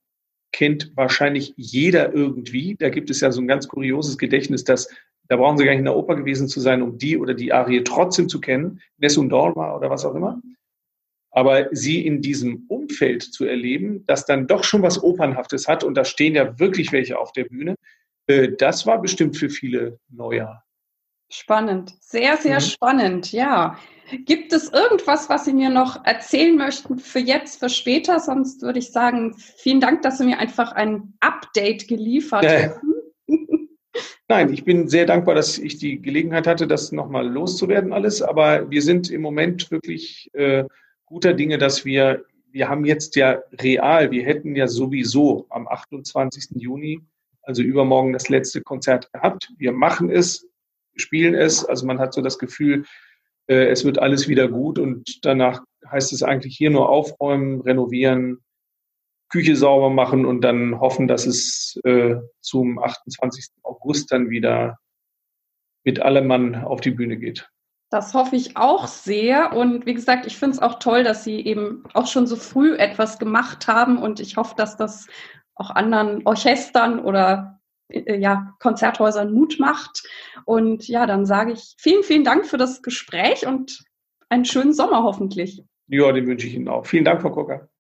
kennt 0.53 0.93
wahrscheinlich 0.97 1.55
jeder 1.57 2.13
irgendwie. 2.13 2.77
Da 2.79 2.91
gibt 2.91 3.11
es 3.11 3.21
ja 3.21 3.31
so 3.31 3.41
ein 3.41 3.49
ganz 3.49 3.69
kurioses 3.69 4.19
Gedächtnis, 4.19 4.65
dass 4.65 4.89
da 5.29 5.37
brauchen 5.37 5.59
sie 5.59 5.65
gar 5.65 5.73
nicht 5.73 5.81
in 5.81 5.85
der 5.85 5.97
Oper 5.97 6.17
gewesen 6.17 6.49
zu 6.49 6.61
sein, 6.61 6.83
um 6.83 6.99
die 6.99 7.19
oder 7.19 7.35
die 7.35 7.53
Arie 7.53 7.85
trotzdem 7.85 8.29
zu 8.29 8.41
kennen. 8.41 8.81
Nessun 8.97 9.29
Dorma 9.29 9.77
oder 9.77 9.91
was 9.91 10.05
auch 10.05 10.15
immer. 10.15 10.41
Aber 11.31 11.69
sie 11.71 12.05
in 12.07 12.23
diesem 12.23 12.65
Umfeld 12.69 13.23
zu 13.23 13.45
erleben, 13.45 14.05
das 14.07 14.25
dann 14.25 14.47
doch 14.47 14.65
schon 14.65 14.83
was 14.83 15.03
Opernhaftes 15.03 15.69
hat, 15.69 15.85
und 15.85 15.95
da 15.95 16.05
stehen 16.05 16.35
ja 16.35 16.59
wirklich 16.59 16.91
welche 16.93 17.19
auf 17.19 17.33
der 17.33 17.45
Bühne, 17.45 17.77
äh, 18.27 18.49
das 18.57 18.87
war 18.87 19.01
bestimmt 19.01 19.37
für 19.37 19.51
viele 19.51 19.99
Neujahr. 20.09 20.65
Spannend, 21.31 21.95
sehr, 22.01 22.39
sehr 22.39 22.57
mhm. 22.57 22.65
spannend, 22.65 23.33
ja. 23.33 23.79
Gibt 24.25 24.55
es 24.55 24.73
irgendwas, 24.73 25.29
was 25.29 25.45
Sie 25.45 25.53
mir 25.53 25.69
noch 25.69 26.03
erzählen 26.07 26.57
möchten 26.57 26.99
für 26.99 27.19
jetzt, 27.19 27.61
für 27.61 27.69
später? 27.69 28.19
Sonst 28.19 28.63
würde 28.63 28.79
ich 28.79 28.91
sagen, 28.91 29.35
vielen 29.37 29.81
Dank, 29.81 30.01
dass 30.01 30.17
Sie 30.17 30.25
mir 30.25 30.39
einfach 30.39 30.73
ein 30.73 31.13
Update 31.21 31.87
geliefert 31.87 32.45
äh. 32.45 32.71
haben. 32.71 32.98
Nein, 34.31 34.53
ich 34.53 34.63
bin 34.65 34.89
sehr 34.89 35.07
dankbar, 35.07 35.35
dass 35.35 35.57
ich 35.57 35.79
die 35.79 36.03
Gelegenheit 36.03 36.47
hatte, 36.47 36.67
das 36.67 36.93
nochmal 36.93 37.27
loszuwerden 37.27 37.95
alles. 37.95 38.21
Aber 38.21 38.71
wir 38.71 38.83
sind 38.83 39.11
im 39.11 39.23
Moment 39.23 39.71
wirklich 39.71 40.31
äh, 40.35 40.65
guter 41.07 41.33
Dinge, 41.33 41.57
dass 41.57 41.87
wir, 41.87 42.25
wir 42.53 42.69
haben 42.69 42.85
jetzt 42.85 43.17
ja 43.17 43.41
real, 43.59 44.11
wir 44.11 44.25
hätten 44.25 44.55
ja 44.55 44.69
sowieso 44.69 45.47
am 45.49 45.67
28. 45.67 46.61
Juni, 46.61 47.01
also 47.41 47.63
übermorgen, 47.63 48.13
das 48.13 48.29
letzte 48.29 48.61
Konzert 48.61 49.11
gehabt. 49.15 49.51
Wir 49.57 49.73
machen 49.73 50.11
es, 50.11 50.47
spielen 50.95 51.35
es, 51.35 51.65
also 51.65 51.87
man 51.87 51.99
hat 51.99 52.13
so 52.13 52.21
das 52.21 52.39
Gefühl, 52.39 52.85
äh, 53.47 53.69
es 53.69 53.87
wird 53.87 53.99
alles 53.99 54.29
wieder 54.29 54.47
gut 54.49 54.79
und 54.79 55.25
danach 55.25 55.63
heißt 55.91 56.13
es 56.13 56.23
eigentlich 56.23 56.55
hier 56.55 56.69
nur 56.69 56.91
aufräumen, 56.91 57.63
renovieren, 57.63 58.41
Küche 59.29 59.57
sauber 59.57 59.91
machen 59.91 60.25
und 60.25 60.43
dann 60.43 60.81
hoffen, 60.81 61.09
dass 61.09 61.27
es 61.27 61.79
äh, 61.85 62.17
zum 62.41 62.79
28. 62.79 63.49
August 63.63 64.11
dann 64.13 64.31
wieder 64.31 64.79
mit 65.85 66.01
allem 66.01 66.27
Mann 66.27 66.55
auf 66.55 66.81
die 66.81 66.91
Bühne 66.91 67.17
geht. 67.17 67.49
Das 67.91 68.13
hoffe 68.13 68.37
ich 68.37 68.57
auch 68.57 68.87
sehr. 68.87 69.55
Und 69.55 69.87
wie 69.87 69.95
gesagt, 69.95 70.27
ich 70.27 70.37
finde 70.37 70.57
es 70.57 70.63
auch 70.63 70.79
toll, 70.79 71.05
dass 71.05 71.25
Sie 71.25 71.41
eben 71.41 71.85
auch 71.95 72.07
schon 72.07 72.27
so 72.27 72.37
früh 72.37 72.77
etwas 72.77 73.19
gemacht 73.19 73.67
haben. 73.67 73.97
Und 73.99 74.21
ich 74.21 74.37
hoffe, 74.37 74.55
dass 74.57 74.77
das 74.77 75.07
auch 75.55 75.71
anderen 75.71 76.27
Orchestern 76.27 77.01
oder 77.01 77.61
äh, 77.89 78.19
ja, 78.19 78.55
Konzerthäusern 78.59 79.33
Mut 79.33 79.59
macht. 79.59 80.07
Und 80.45 80.87
ja, 80.89 81.07
dann 81.07 81.25
sage 81.25 81.53
ich 81.53 81.75
vielen, 81.79 82.03
vielen 82.03 82.25
Dank 82.25 82.47
für 82.47 82.59
das 82.59 82.83
Gespräch 82.83 83.47
und 83.47 83.83
einen 84.29 84.45
schönen 84.45 84.75
Sommer 84.75 85.03
hoffentlich. 85.03 85.65
Ja, 85.89 86.13
den 86.13 86.27
wünsche 86.27 86.47
ich 86.47 86.55
Ihnen 86.55 86.69
auch. 86.69 86.87
Vielen 86.87 87.05
Dank, 87.05 87.23
Frau 87.23 87.31
Kocker. 87.31 87.69